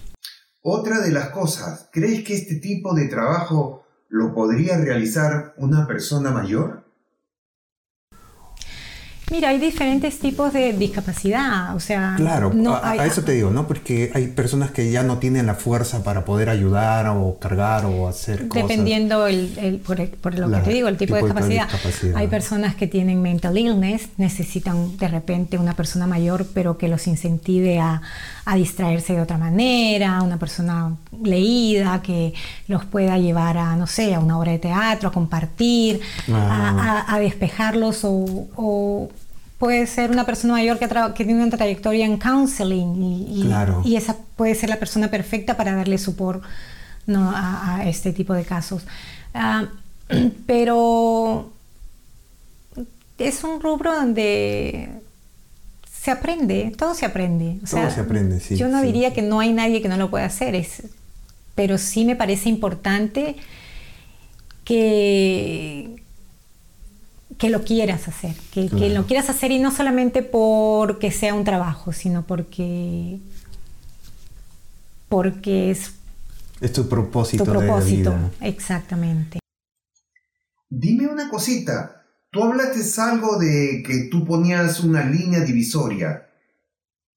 Otra 0.62 1.00
de 1.00 1.10
las 1.10 1.30
cosas, 1.30 1.88
¿crees 1.90 2.22
que 2.22 2.34
este 2.34 2.56
tipo 2.56 2.94
de 2.94 3.08
trabajo 3.08 3.84
lo 4.10 4.34
podría 4.34 4.76
realizar 4.76 5.54
una 5.56 5.86
persona 5.86 6.30
mayor? 6.30 6.82
Mira, 9.30 9.50
hay 9.50 9.58
diferentes 9.58 10.18
tipos 10.18 10.52
de 10.52 10.72
discapacidad, 10.72 11.76
o 11.76 11.80
sea... 11.80 12.14
Claro, 12.16 12.52
a, 12.82 13.06
eso 13.06 13.22
te 13.22 13.32
digo, 13.32 13.50
¿no? 13.50 13.68
Porque 13.68 14.10
hay 14.12 14.26
personas 14.26 14.72
que 14.72 14.90
ya 14.90 15.04
no 15.04 15.18
tienen 15.18 15.46
la 15.46 15.54
fuerza 15.54 16.02
para 16.02 16.24
poder 16.24 16.48
ayudar 16.48 17.06
o 17.08 17.38
cargar 17.38 17.84
o 17.86 18.08
hacer 18.08 18.48
cosas. 18.48 18.68
Dependiendo 18.68 19.28
el, 19.28 19.80
por, 19.86 19.98
lo 20.36 20.50
que 20.50 20.58
te 20.58 20.70
digo, 20.70 20.88
el 20.88 20.96
tipo, 20.96 21.14
de, 21.14 21.22
discapacidad. 21.22 21.68
Hay 22.16 22.26
personas 22.26 22.74
que 22.74 22.88
tienen 22.88 23.22
mental 23.22 23.56
illness, 23.56 24.08
necesitan 24.16 24.96
de 24.96 25.06
repente 25.06 25.58
una 25.58 25.74
persona 25.74 26.08
mayor, 26.08 26.46
pero 26.52 26.76
que 26.76 26.88
los 26.88 27.06
incentive 27.06 27.78
a, 27.78 28.02
distraerse 28.56 29.12
de 29.12 29.20
otra 29.20 29.38
manera, 29.38 30.22
una 30.22 30.36
persona 30.36 30.96
leída 31.22 32.02
que 32.02 32.34
los 32.66 32.84
pueda 32.84 33.16
llevar 33.16 33.56
a, 33.56 33.76
no 33.76 33.86
sé, 33.86 34.12
a 34.12 34.18
una 34.18 34.40
obra 34.40 34.50
de 34.50 34.58
teatro, 34.58 35.10
a 35.10 35.12
compartir, 35.12 36.00
a, 36.32 37.04
a, 37.14 37.20
despejarlos 37.20 38.00
o 38.02 39.08
puede 39.60 39.86
ser 39.86 40.10
una 40.10 40.24
persona 40.24 40.54
mayor 40.54 40.78
que, 40.78 40.88
que 40.88 41.24
tiene 41.26 41.44
una 41.44 41.54
trayectoria 41.54 42.06
en 42.06 42.16
counseling 42.16 43.02
y, 43.02 43.52
y, 43.84 43.96
esa 43.96 44.16
puede 44.34 44.54
ser 44.54 44.70
la 44.70 44.78
persona 44.78 45.10
perfecta 45.10 45.58
para 45.58 45.74
darle 45.74 45.98
support 45.98 46.42
¿no? 47.06 47.30
a, 47.34 47.82
este 47.84 48.14
tipo 48.14 48.32
de 48.32 48.44
casos. 48.44 48.84
Ah, 49.34 49.68
pero 50.46 51.52
es 53.18 53.44
un 53.44 53.60
rubro 53.60 53.94
donde 53.94 54.88
se 55.92 56.10
aprende, 56.10 56.72
todo 56.78 56.94
se 56.94 57.04
aprende. 57.04 57.58
todo 57.70 57.90
se 57.90 58.00
aprende, 58.00 58.40
sí. 58.40 58.56
Yo 58.56 58.68
no 58.68 58.80
diría 58.80 59.12
que 59.12 59.20
no 59.20 59.40
hay 59.40 59.52
nadie 59.52 59.82
que 59.82 59.88
no 59.88 59.98
lo 59.98 60.08
pueda 60.08 60.24
hacer, 60.24 60.54
es, 60.54 60.84
pero 61.54 61.76
sí 61.76 62.06
me 62.06 62.16
parece 62.16 62.48
importante 62.48 63.36
que, 64.64 65.99
que 67.40 67.48
lo 67.48 67.64
quieras 67.64 68.06
hacer, 68.06 68.36
que, 68.52 68.68
lo 68.90 69.06
quieras 69.06 69.30
hacer 69.30 69.50
y 69.50 69.58
no 69.58 69.74
solamente 69.74 70.22
porque 70.22 71.10
sea 71.10 71.34
un 71.34 71.42
trabajo, 71.42 71.90
sino 71.90 72.26
porque, 72.26 73.18
porque 75.08 75.70
es 75.70 75.92
Es 76.60 76.74
tu 76.74 76.86
propósito, 76.86 77.44
tu 77.44 77.50
propósito, 77.50 78.10
de 78.10 78.16
vida. 78.16 78.30
exactamente. 78.42 79.38
Dime 80.68 81.08
una 81.08 81.30
cosita. 81.30 82.04
Tú 82.30 82.44
hablaste 82.44 82.80
algo 83.00 83.38
de 83.38 83.82
que 83.86 84.08
tú 84.10 84.26
ponías 84.26 84.80
una 84.80 85.02
línea 85.06 85.40
divisoria. 85.40 86.28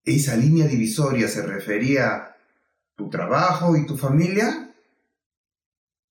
¿Esa 0.06 0.38
línea 0.38 0.68
divisoria 0.68 1.28
se 1.28 1.46
refería 1.46 2.16
a 2.16 2.36
tu 2.96 3.10
trabajo 3.10 3.76
y 3.76 3.86
tu 3.86 3.98
familia? 3.98 4.74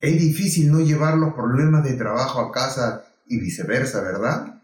Es 0.01 0.20
difícil 0.20 0.70
no 0.70 0.81
llevar 0.81 1.16
los 1.16 1.33
problemas 1.33 1.83
de 1.83 1.94
trabajo 1.94 2.40
a 2.40 2.53
casa 2.53 3.07
y 3.26 3.38
viceversa, 3.40 4.02
¿verdad? 4.02 4.61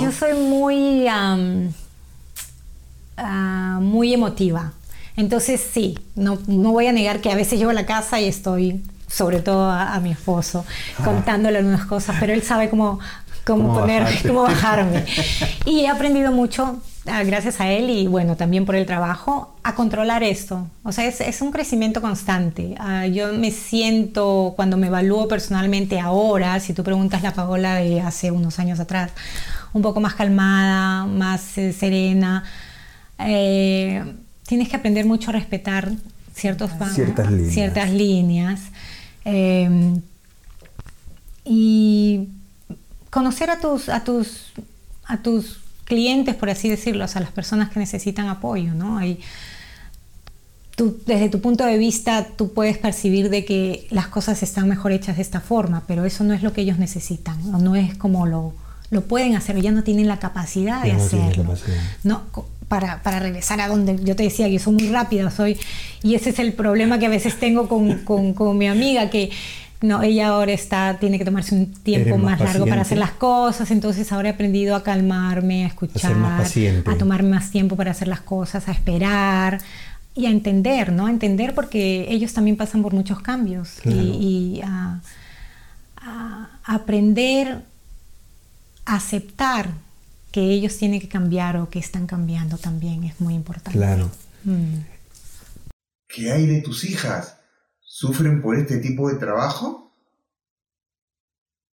Yo 0.00 0.12
soy 0.12 0.34
muy, 0.34 1.06
ah, 1.08 1.36
muy 3.80 4.14
emotiva. 4.14 4.72
Entonces 5.16 5.60
sí, 5.60 5.98
no, 6.14 6.38
no 6.46 6.72
voy 6.72 6.86
a 6.86 6.92
negar 6.92 7.20
que 7.20 7.30
a 7.30 7.34
veces 7.34 7.58
llego 7.58 7.70
a 7.70 7.74
la 7.74 7.86
casa 7.86 8.20
y 8.20 8.28
estoy, 8.28 8.82
sobre 9.06 9.40
todo 9.40 9.70
a, 9.70 9.94
a 9.94 10.00
mi 10.00 10.12
esposo, 10.12 10.64
contándole 11.04 11.58
algunas 11.58 11.84
cosas, 11.86 12.16
pero 12.20 12.32
él 12.32 12.42
sabe 12.42 12.70
cómo, 12.70 13.00
cómo, 13.46 13.68
Cómo 13.68 13.80
poner, 13.80 14.02
bajarte. 14.04 14.28
cómo 14.28 14.42
bajarme. 14.42 15.04
Y 15.66 15.80
he 15.80 15.88
aprendido 15.88 16.32
mucho, 16.32 16.82
gracias 17.24 17.60
a 17.60 17.70
él 17.70 17.90
y 17.90 18.06
bueno, 18.06 18.36
también 18.36 18.64
por 18.64 18.74
el 18.76 18.86
trabajo, 18.86 19.54
a 19.62 19.74
controlar 19.74 20.22
esto. 20.22 20.66
O 20.82 20.92
sea, 20.92 21.06
es, 21.06 21.20
es 21.20 21.40
un 21.42 21.50
crecimiento 21.50 22.00
constante. 22.00 22.74
Ah, 22.78 23.06
yo 23.06 23.32
me 23.32 23.50
siento, 23.50 24.52
cuando 24.56 24.76
me 24.76 24.86
evalúo 24.88 25.28
personalmente 25.28 25.98
ahora, 26.00 26.58
si 26.60 26.72
tú 26.72 26.82
preguntas 26.84 27.22
la 27.22 27.32
Paola 27.34 27.76
de 27.76 28.00
hace 28.00 28.30
unos 28.30 28.58
años 28.58 28.80
atrás, 28.80 29.10
un 29.72 29.82
poco 29.82 30.00
más 30.00 30.14
calmada, 30.14 31.06
más 31.06 31.58
eh, 31.58 31.72
serena. 31.72 32.44
Eh, 33.18 34.02
tienes 34.46 34.68
que 34.68 34.76
aprender 34.76 35.04
mucho 35.06 35.30
a 35.30 35.32
respetar 35.32 35.90
ciertos 36.34 36.70
Ciertas 36.94 37.30
líneas. 37.30 37.54
ciertas 37.54 37.90
líneas. 37.90 38.60
Eh, 39.24 40.00
y 41.44 42.28
conocer 43.10 43.50
a 43.50 43.58
tus, 43.60 43.88
a 43.88 44.04
tus, 44.04 44.52
a 45.04 45.18
tus 45.22 45.58
clientes, 45.90 46.34
por 46.36 46.48
así 46.48 46.68
decirlo, 46.70 47.04
o 47.04 47.08
sea, 47.08 47.20
las 47.20 47.32
personas 47.32 47.68
que 47.70 47.80
necesitan 47.80 48.28
apoyo, 48.28 48.72
¿no? 48.74 48.96
Hay, 48.98 49.18
tú, 50.76 50.96
desde 51.04 51.28
tu 51.28 51.40
punto 51.40 51.66
de 51.66 51.76
vista, 51.76 52.26
tú 52.38 52.52
puedes 52.54 52.78
percibir 52.78 53.28
de 53.28 53.44
que 53.44 53.86
las 53.90 54.06
cosas 54.06 54.42
están 54.42 54.68
mejor 54.68 54.92
hechas 54.92 55.16
de 55.16 55.22
esta 55.22 55.40
forma, 55.40 55.82
pero 55.86 56.04
eso 56.04 56.24
no 56.24 56.32
es 56.32 56.42
lo 56.42 56.52
que 56.52 56.62
ellos 56.62 56.78
necesitan, 56.78 57.36
o 57.54 57.58
no 57.58 57.74
es 57.76 57.96
como 57.98 58.26
lo, 58.26 58.54
lo 58.90 59.00
pueden 59.02 59.34
hacer, 59.36 59.56
o 59.56 59.58
ya 59.58 59.72
no 59.72 59.82
tienen 59.82 60.06
la 60.08 60.18
capacidad 60.18 60.82
de 60.82 60.88
Ya 60.88 60.96
no 60.96 61.06
tienen 61.06 61.28
hacerlo. 61.28 61.44
capacidad. 61.44 61.82
¿no? 62.04 62.22
Para, 62.68 63.02
para 63.02 63.18
regresar 63.18 63.60
a 63.60 63.66
donde 63.66 63.98
yo 64.04 64.14
te 64.14 64.22
decía 64.22 64.48
que 64.48 64.58
soy 64.60 64.74
muy 64.74 64.88
rápida, 64.88 65.28
soy, 65.30 65.58
y 66.04 66.14
ese 66.14 66.30
es 66.30 66.38
el 66.38 66.52
problema 66.52 66.98
que 67.00 67.06
a 67.06 67.10
veces 67.10 67.38
tengo 67.38 67.66
con, 67.68 68.04
con, 68.04 68.32
con 68.32 68.56
mi 68.56 68.68
amiga, 68.68 69.10
que 69.10 69.30
no, 69.82 70.02
ella 70.02 70.28
ahora 70.28 70.52
está, 70.52 70.98
tiene 70.98 71.18
que 71.18 71.24
tomarse 71.24 71.54
un 71.54 71.72
tiempo 71.72 72.18
más 72.18 72.38
más, 72.38 72.40
largo 72.52 72.66
para 72.66 72.82
hacer 72.82 72.98
las 72.98 73.12
cosas, 73.12 73.70
entonces 73.70 74.12
ahora 74.12 74.28
he 74.28 74.32
aprendido 74.32 74.74
a 74.76 74.82
calmarme, 74.82 75.64
a 75.64 75.68
escuchar, 75.68 76.14
más 76.16 76.42
paciente. 76.42 76.90
a 76.90 76.98
tomarme 76.98 77.30
más 77.30 77.50
tiempo 77.50 77.76
para 77.76 77.90
hacer 77.92 78.08
las 78.08 78.20
cosas, 78.20 78.68
a 78.68 78.72
esperar 78.72 79.60
y 80.14 80.26
a 80.26 80.30
entender, 80.30 80.92
¿no? 80.92 81.06
A 81.06 81.10
entender 81.10 81.54
porque 81.54 82.06
ellos 82.10 82.32
también 82.34 82.56
pasan 82.56 82.82
por 82.82 82.92
muchos 82.92 83.20
cambios 83.20 83.78
y- 83.86 84.60
a, 84.64 85.00
a 85.96 86.48
aprender 86.64 87.62
a 88.84 88.96
aceptar 88.96 89.70
que 90.32 90.42
ellos 90.42 90.76
tienen 90.76 91.00
que 91.00 91.08
cambiar 91.08 91.56
o 91.56 91.68
que 91.70 91.78
están 91.78 92.06
cambiando 92.06 92.56
también 92.58 93.04
es 93.04 93.20
muy 93.20 93.34
importante. 93.34 93.78
Claro. 93.78 94.10
Mm. 94.44 94.74
¿Qué 96.08 96.32
hay 96.32 96.46
de 96.46 96.60
tus 96.60 96.84
hijas? 96.84 97.36
¿Sufren 98.00 98.40
por 98.40 98.56
este 98.56 98.78
tipo 98.78 99.10
de 99.10 99.16
trabajo? 99.16 99.92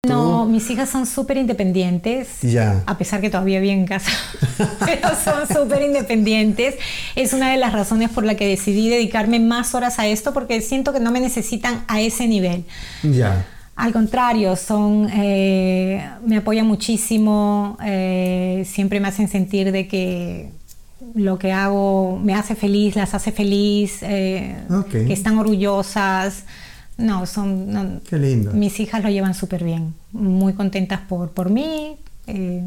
No, 0.08 0.44
mis 0.44 0.68
hijas 0.70 0.90
son 0.90 1.06
súper 1.06 1.36
independientes. 1.36 2.40
Ya. 2.42 2.82
A 2.84 2.98
pesar 2.98 3.20
que 3.20 3.30
todavía 3.30 3.60
viven 3.60 3.78
en 3.78 3.86
casa, 3.86 4.10
pero 4.84 5.10
son 5.14 5.46
súper 5.46 5.82
independientes. 5.82 6.74
Es 7.14 7.32
una 7.32 7.52
de 7.52 7.58
las 7.58 7.72
razones 7.72 8.10
por 8.10 8.24
la 8.24 8.34
que 8.34 8.48
decidí 8.48 8.88
dedicarme 8.88 9.38
más 9.38 9.72
horas 9.76 10.00
a 10.00 10.08
esto, 10.08 10.34
porque 10.34 10.60
siento 10.62 10.92
que 10.92 10.98
no 10.98 11.12
me 11.12 11.20
necesitan 11.20 11.84
a 11.86 12.00
ese 12.00 12.26
nivel. 12.26 12.64
Ya. 13.04 13.46
Al 13.76 13.92
contrario, 13.92 14.56
son, 14.56 15.08
eh, 15.14 16.10
me 16.26 16.38
apoyan 16.38 16.66
muchísimo, 16.66 17.78
eh, 17.84 18.64
siempre 18.66 18.98
me 18.98 19.06
hacen 19.06 19.28
sentir 19.28 19.70
de 19.70 19.86
que 19.86 20.50
lo 21.14 21.38
que 21.38 21.52
hago 21.52 22.18
me 22.22 22.34
hace 22.34 22.54
feliz, 22.54 22.96
las 22.96 23.14
hace 23.14 23.32
feliz, 23.32 23.98
eh, 24.02 24.56
que 24.90 25.12
están 25.12 25.38
orgullosas. 25.38 26.44
No, 26.98 27.26
son, 27.26 27.70
no- 27.72 28.00
Qué 28.08 28.18
lindo. 28.18 28.52
mis 28.52 28.80
hijas 28.80 29.02
lo 29.02 29.10
llevan 29.10 29.34
súper 29.34 29.62
bien, 29.64 29.94
muy 30.12 30.54
contentas 30.54 31.00
por, 31.08 31.30
por 31.30 31.50
mí. 31.50 31.96
eh, 32.26 32.64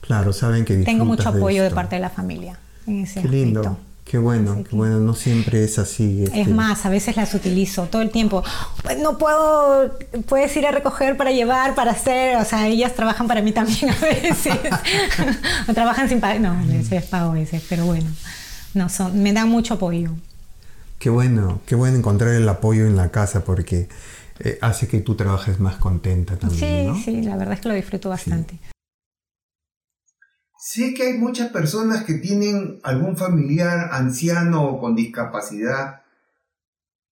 Claro, 0.00 0.32
saben 0.32 0.64
que 0.64 0.76
tengo 0.78 1.04
mucho 1.04 1.28
apoyo 1.30 1.62
de, 1.62 1.70
parte 1.70 1.96
de 1.96 2.00
la 2.02 2.10
familia 2.10 2.58
en 2.86 3.00
ese 3.04 3.22
Qué 3.22 3.28
lindo. 3.28 3.60
aspecto. 3.60 3.83
Qué 4.04 4.18
bueno, 4.18 4.56
qué 4.58 4.70
que- 4.70 4.76
bueno. 4.76 5.00
No 5.00 5.14
siempre 5.14 5.64
es 5.64 5.78
así. 5.78 6.24
Es 6.24 6.30
este, 6.34 6.52
más, 6.52 6.84
a 6.84 6.90
veces 6.90 7.16
las 7.16 7.32
utilizo 7.34 7.84
todo 7.86 8.02
el 8.02 8.10
tiempo. 8.10 8.44
Pues 8.82 8.98
no 8.98 9.16
puedo, 9.18 9.98
puedes 10.26 10.54
ir 10.56 10.66
a 10.66 10.70
recoger 10.72 11.16
para 11.16 11.32
llevar, 11.32 11.74
para 11.74 11.92
hacer, 11.92 12.36
o 12.36 12.44
sea, 12.44 12.68
ellas 12.68 12.94
trabajan 12.94 13.26
para 13.26 13.40
mí 13.42 13.52
también 13.52 13.90
a 13.90 13.98
veces. 14.04 14.54
o 15.68 15.72
trabajan 15.74 16.08
sin 16.08 16.20
pago, 16.20 16.38
no, 16.40 16.50
a 16.52 16.62
veces 16.66 17.04
pago 17.04 17.30
a 17.30 17.34
veces, 17.34 17.62
pero 17.68 17.86
bueno, 17.86 18.06
no, 18.74 18.88
son, 18.88 19.22
me 19.22 19.32
dan 19.32 19.48
mucho 19.48 19.74
apoyo. 19.74 20.10
Qué 20.98 21.10
bueno, 21.10 21.60
qué 21.66 21.74
bueno 21.74 21.96
encontrar 21.96 22.30
el 22.34 22.48
apoyo 22.48 22.86
en 22.86 22.96
la 22.96 23.10
casa 23.10 23.42
porque 23.44 23.88
eh, 24.40 24.58
hace 24.62 24.86
que 24.86 25.00
tú 25.00 25.14
trabajes 25.16 25.60
más 25.60 25.76
contenta 25.76 26.36
también, 26.36 26.60
Sí, 26.60 26.86
¿no? 26.86 26.96
sí, 27.20 27.22
la 27.22 27.36
verdad 27.36 27.54
es 27.54 27.60
que 27.60 27.68
lo 27.68 27.74
disfruto 27.74 28.08
bastante. 28.10 28.58
Sé 30.66 30.94
que 30.94 31.02
hay 31.02 31.18
muchas 31.18 31.50
personas 31.50 32.04
que 32.04 32.14
tienen 32.14 32.80
algún 32.84 33.18
familiar 33.18 33.90
anciano 33.92 34.64
o 34.64 34.80
con 34.80 34.96
discapacidad. 34.96 36.00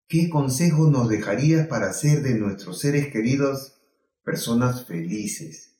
¿Qué 0.09 0.31
consejo 0.31 0.89
nos 0.91 1.07
dejarías 1.11 1.67
para 1.67 1.91
hacer 1.91 2.23
de 2.23 2.33
nuestros 2.39 2.81
seres 2.81 3.09
queridos 3.13 3.75
personas 4.25 4.87
felices? 4.87 5.77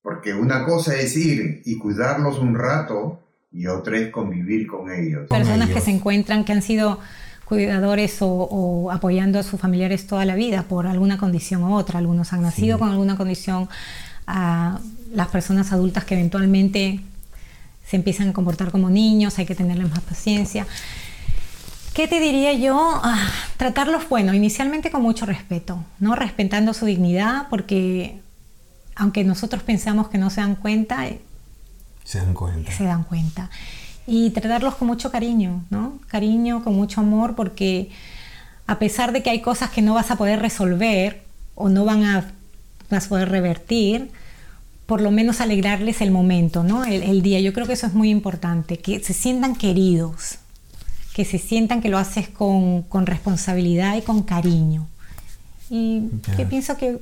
Porque 0.00 0.32
una 0.32 0.64
cosa 0.64 0.96
es 0.96 1.14
ir 1.14 1.60
y 1.66 1.76
cuidarlos 1.76 2.38
un 2.38 2.54
rato 2.54 3.20
y 3.52 3.66
otra 3.66 3.98
es 3.98 4.08
convivir 4.10 4.66
con 4.66 4.90
ellos. 4.90 5.28
Con 5.28 5.40
Personas 5.40 5.68
que 5.68 5.82
se 5.82 5.90
encuentran, 5.90 6.46
que 6.46 6.52
han 6.52 6.62
sido 6.62 7.00
cuidadores 7.44 8.22
o, 8.22 8.28
o 8.30 8.90
apoyando 8.90 9.38
a 9.38 9.42
sus 9.42 9.60
familiares 9.60 10.06
toda 10.06 10.24
la 10.24 10.36
vida 10.36 10.62
por 10.62 10.86
alguna 10.86 11.18
condición 11.18 11.64
u 11.64 11.74
otra. 11.74 11.98
Algunos 11.98 12.32
han 12.32 12.40
nacido 12.40 12.78
Sí. 12.78 12.80
con 12.80 12.88
alguna 12.88 13.18
condición. 13.18 13.68
A 14.28 14.78
las 15.12 15.28
personas 15.28 15.72
adultas 15.72 16.04
que 16.04 16.14
eventualmente 16.14 17.00
se 17.86 17.96
empiezan 17.96 18.28
a 18.28 18.32
comportar 18.34 18.70
como 18.70 18.90
niños, 18.90 19.38
hay 19.38 19.46
que 19.46 19.54
tenerles 19.54 19.88
más 19.88 20.00
paciencia. 20.00 20.66
¿Qué 21.94 22.06
te 22.06 22.20
diría 22.20 22.52
yo? 22.52 23.00
Ah, 23.02 23.26
tratarlos, 23.56 24.06
bueno, 24.08 24.34
inicialmente 24.34 24.90
con 24.90 25.02
mucho 25.02 25.24
respeto, 25.24 25.82
¿no? 25.98 26.14
Respetando 26.14 26.74
su 26.74 26.84
dignidad, 26.84 27.48
porque 27.48 28.20
aunque 28.94 29.24
nosotros 29.24 29.62
pensamos 29.62 30.08
que 30.08 30.18
no 30.18 30.28
se 30.28 30.42
dan 30.42 30.54
cuenta, 30.54 31.06
Se 32.04 32.18
dan 32.18 32.34
cuenta. 32.34 32.70
se 32.70 32.84
dan 32.84 33.04
cuenta. 33.04 33.48
Y 34.06 34.30
tratarlos 34.30 34.74
con 34.74 34.88
mucho 34.88 35.10
cariño, 35.10 35.64
¿no? 35.70 35.98
Cariño, 36.08 36.62
con 36.62 36.74
mucho 36.74 37.00
amor, 37.00 37.34
porque 37.34 37.90
a 38.66 38.78
pesar 38.78 39.12
de 39.12 39.22
que 39.22 39.30
hay 39.30 39.40
cosas 39.40 39.70
que 39.70 39.80
no 39.80 39.94
vas 39.94 40.10
a 40.10 40.16
poder 40.16 40.40
resolver 40.40 41.24
o 41.54 41.70
no 41.70 41.86
van 41.86 42.04
a, 42.04 42.30
vas 42.90 43.06
a 43.06 43.08
poder 43.08 43.28
revertir, 43.30 44.10
por 44.86 45.00
lo 45.00 45.10
menos 45.10 45.40
alegrarles 45.40 46.00
el 46.00 46.10
momento, 46.10 46.62
¿no? 46.64 46.84
El, 46.84 47.02
el 47.02 47.22
día. 47.22 47.40
Yo 47.40 47.52
creo 47.52 47.66
que 47.66 47.74
eso 47.74 47.86
es 47.86 47.94
muy 47.94 48.10
importante, 48.10 48.78
que 48.78 49.00
se 49.02 49.12
sientan 49.12 49.54
queridos, 49.56 50.38
que 51.14 51.24
se 51.24 51.38
sientan 51.38 51.80
que 51.82 51.88
lo 51.88 51.98
haces 51.98 52.28
con, 52.28 52.82
con 52.82 53.06
responsabilidad 53.06 53.96
y 53.96 54.02
con 54.02 54.22
cariño. 54.22 54.88
Y 55.70 56.02
Ya. 56.26 56.36
que 56.36 56.46
pienso 56.46 56.76
que 56.78 56.98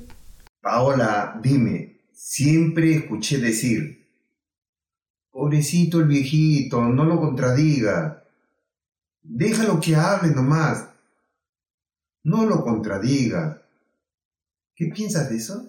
Paola, 0.60 1.38
dime, 1.42 2.00
siempre 2.12 2.96
escuché 2.96 3.38
decir, 3.38 4.04
pobrecito 5.30 6.00
el 6.00 6.08
viejito, 6.08 6.80
no 6.88 7.04
lo 7.04 7.20
contradiga, 7.20 8.24
déjalo 9.22 9.78
que 9.80 9.94
hable 9.94 10.30
nomás, 10.34 10.86
no 12.24 12.44
lo 12.46 12.64
contradiga. 12.64 13.62
¿Qué 14.74 14.86
piensas 14.86 15.30
de 15.30 15.36
eso? 15.36 15.68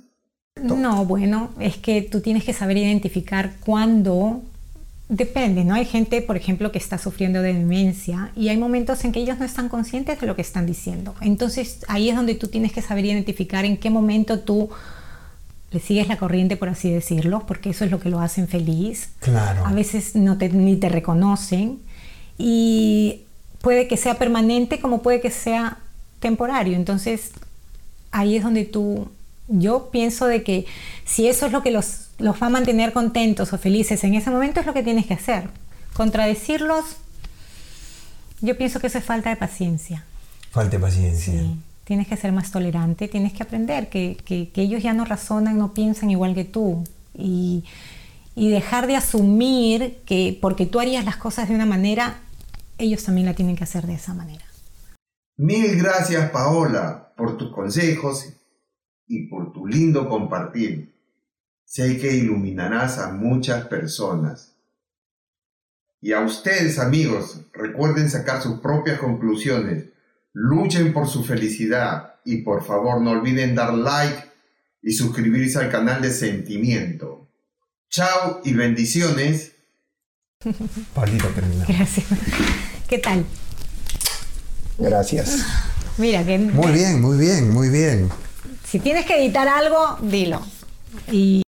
No, 0.64 1.06
bueno, 1.06 1.50
es 1.60 1.78
que 1.78 2.02
tú 2.02 2.22
tienes 2.22 2.44
que 2.44 2.54
saber 2.54 2.78
identificar 2.78 3.54
cuándo. 3.66 4.42
Depende, 5.10 5.64
¿no? 5.64 5.76
Hay 5.76 5.86
gente, 5.86 6.22
por 6.22 6.36
ejemplo, 6.36 6.72
que 6.72 6.78
está 6.78 6.98
sufriendo 6.98 7.42
de 7.42 7.54
demencia 7.54 8.32
y 8.36 8.50
hay 8.50 8.58
momentos 8.58 9.06
en 9.06 9.14
que 9.14 9.20
ellos 9.20 9.40
no 9.40 9.46
están 9.46 9.70
conscientes 9.70 10.20
de 10.20 10.28
lo 10.28 10.36
que 10.36 10.42
están 10.42 10.66
diciendo. 10.66 11.16
Entonces 11.22 11.86
ahí 11.88 12.10
es 12.10 12.16
donde 12.16 12.36
tú 12.36 12.48
tienes 12.48 12.74
que 12.74 12.82
saber 12.82 13.06
identificar 13.06 13.64
en 13.64 13.78
qué 13.78 13.90
momento 13.90 14.40
tú 14.40 14.70
le 15.72 15.80
sigues 15.80 16.08
la 16.08 16.18
corriente, 16.18 16.58
por 16.58 16.70
así 16.70 16.92
decirlo, 16.92 17.46
porque 17.48 17.70
eso 17.70 17.86
es 17.86 17.92
lo 17.92 18.00
que 18.00 18.10
lo 18.10 18.20
hacen 18.20 18.48
feliz. 18.48 19.10
Claro. 19.20 19.66
A 19.66 19.72
veces 19.72 20.16
no 20.16 20.38
te, 20.38 20.50
ni 20.50 20.76
te 20.76 20.90
reconocen 20.90 21.80
y 22.38 23.22
puede 23.62 23.88
que 23.88 23.98
sea 23.98 24.16
permanente 24.16 24.80
como 24.80 25.02
puede 25.02 25.22
que 25.22 25.32
sea 25.32 25.78
temporario. 26.20 26.76
Entonces, 26.76 27.32
ahí 28.12 28.38
es 28.38 28.44
donde 28.44 28.66
tú, 28.66 29.10
yo 29.48 29.90
pienso 29.92 30.28
de 30.28 30.44
que 30.44 30.66
si 31.06 31.28
eso 31.28 31.46
es 31.46 31.52
lo 31.52 31.64
que 31.64 31.72
los, 31.72 32.10
los 32.20 32.42
va 32.42 32.48
a 32.48 32.50
mantener 32.50 32.94
contentos 32.94 33.54
o 33.54 33.58
felices 33.58 34.04
en 34.04 34.14
ese 34.14 34.30
momento, 34.30 34.60
es 34.60 34.66
lo 34.66 34.74
que 34.74 34.84
tienes 34.84 35.06
que 35.06 35.14
hacer. 35.14 35.50
Contradecirlos, 35.94 36.84
yo 38.42 38.58
pienso 38.58 38.80
que 38.80 38.88
eso 38.88 38.98
es 38.98 39.04
falta 39.04 39.30
de 39.30 39.36
paciencia. 39.36 40.06
Falta 40.52 40.78
de 40.78 40.80
paciencia. 40.80 41.34
Sí. 41.34 41.56
Tienes 41.84 42.08
que 42.08 42.18
ser 42.18 42.34
más 42.34 42.52
tolerante, 42.52 43.08
tienes 43.08 43.32
que 43.34 43.44
aprender 43.44 43.90
que, 43.90 44.18
que, 44.26 44.50
que 44.50 44.62
ellos 44.62 44.84
ya 44.84 44.94
no 44.94 45.06
razonan, 45.06 45.58
no 45.58 45.74
piensan 45.74 46.12
igual 46.12 46.36
que 46.36 46.44
tú. 46.44 46.84
Y, 47.14 47.64
y 48.36 48.50
dejar 48.50 48.86
de 48.86 48.96
asumir 48.96 49.98
que 50.06 50.38
porque 50.40 50.68
tú 50.68 50.80
harías 50.80 51.04
las 51.04 51.18
cosas 51.18 51.50
de 51.50 51.56
una 51.56 51.66
manera, 51.66 52.20
ellos 52.78 53.04
también 53.04 53.26
la 53.26 53.34
tienen 53.34 53.56
que 53.56 53.64
hacer 53.64 53.88
de 53.88 53.96
esa 53.96 54.14
manera. 54.14 54.46
Mil 55.38 55.76
gracias 55.76 56.30
Paola 56.30 57.14
por 57.18 57.38
tus 57.38 57.52
consejos 57.52 58.28
y 59.08 59.28
por 59.28 59.54
tu 59.54 59.66
lindo 59.66 60.08
compartir. 60.10 60.94
Sé 61.66 61.98
que 61.98 62.16
iluminarás 62.16 62.98
a 62.98 63.12
muchas 63.12 63.66
personas. 63.68 64.54
Y 66.00 66.14
a 66.14 66.22
ustedes 66.22 66.80
amigos, 66.80 67.42
recuerden 67.54 68.10
sacar 68.10 68.42
sus 68.42 68.60
propias 68.60 69.00
conclusiones. 69.00 69.86
Luchen 70.34 70.94
por 70.94 71.08
su 71.08 71.24
felicidad 71.24 72.16
y 72.24 72.44
por 72.44 72.64
favor 72.64 73.02
no 73.02 73.12
olviden 73.12 73.56
dar 73.56 73.74
like 73.74 74.24
y 74.82 74.94
suscribirse 74.94 75.60
al 75.60 75.72
canal 75.72 76.02
de 76.02 76.12
Sentimiento. 76.12 77.28
Chao 77.90 78.42
y 78.44 78.54
bendiciones. 78.54 79.54
Paulito 80.94 81.28
terminó. 81.30 81.66
Gracias. 81.68 82.06
¿Qué 82.88 83.00
tal? 83.00 83.26
Gracias. 84.78 85.44
Mira, 85.98 86.24
que 86.24 86.38
Muy 86.38 86.72
bien, 86.72 87.02
muy 87.02 87.18
bien, 87.18 87.52
muy 87.52 87.70
bien. 87.70 88.10
Si 88.70 88.80
tienes 88.80 89.06
que 89.06 89.18
editar 89.18 89.48
algo, 89.48 89.98
dilo. 90.02 90.42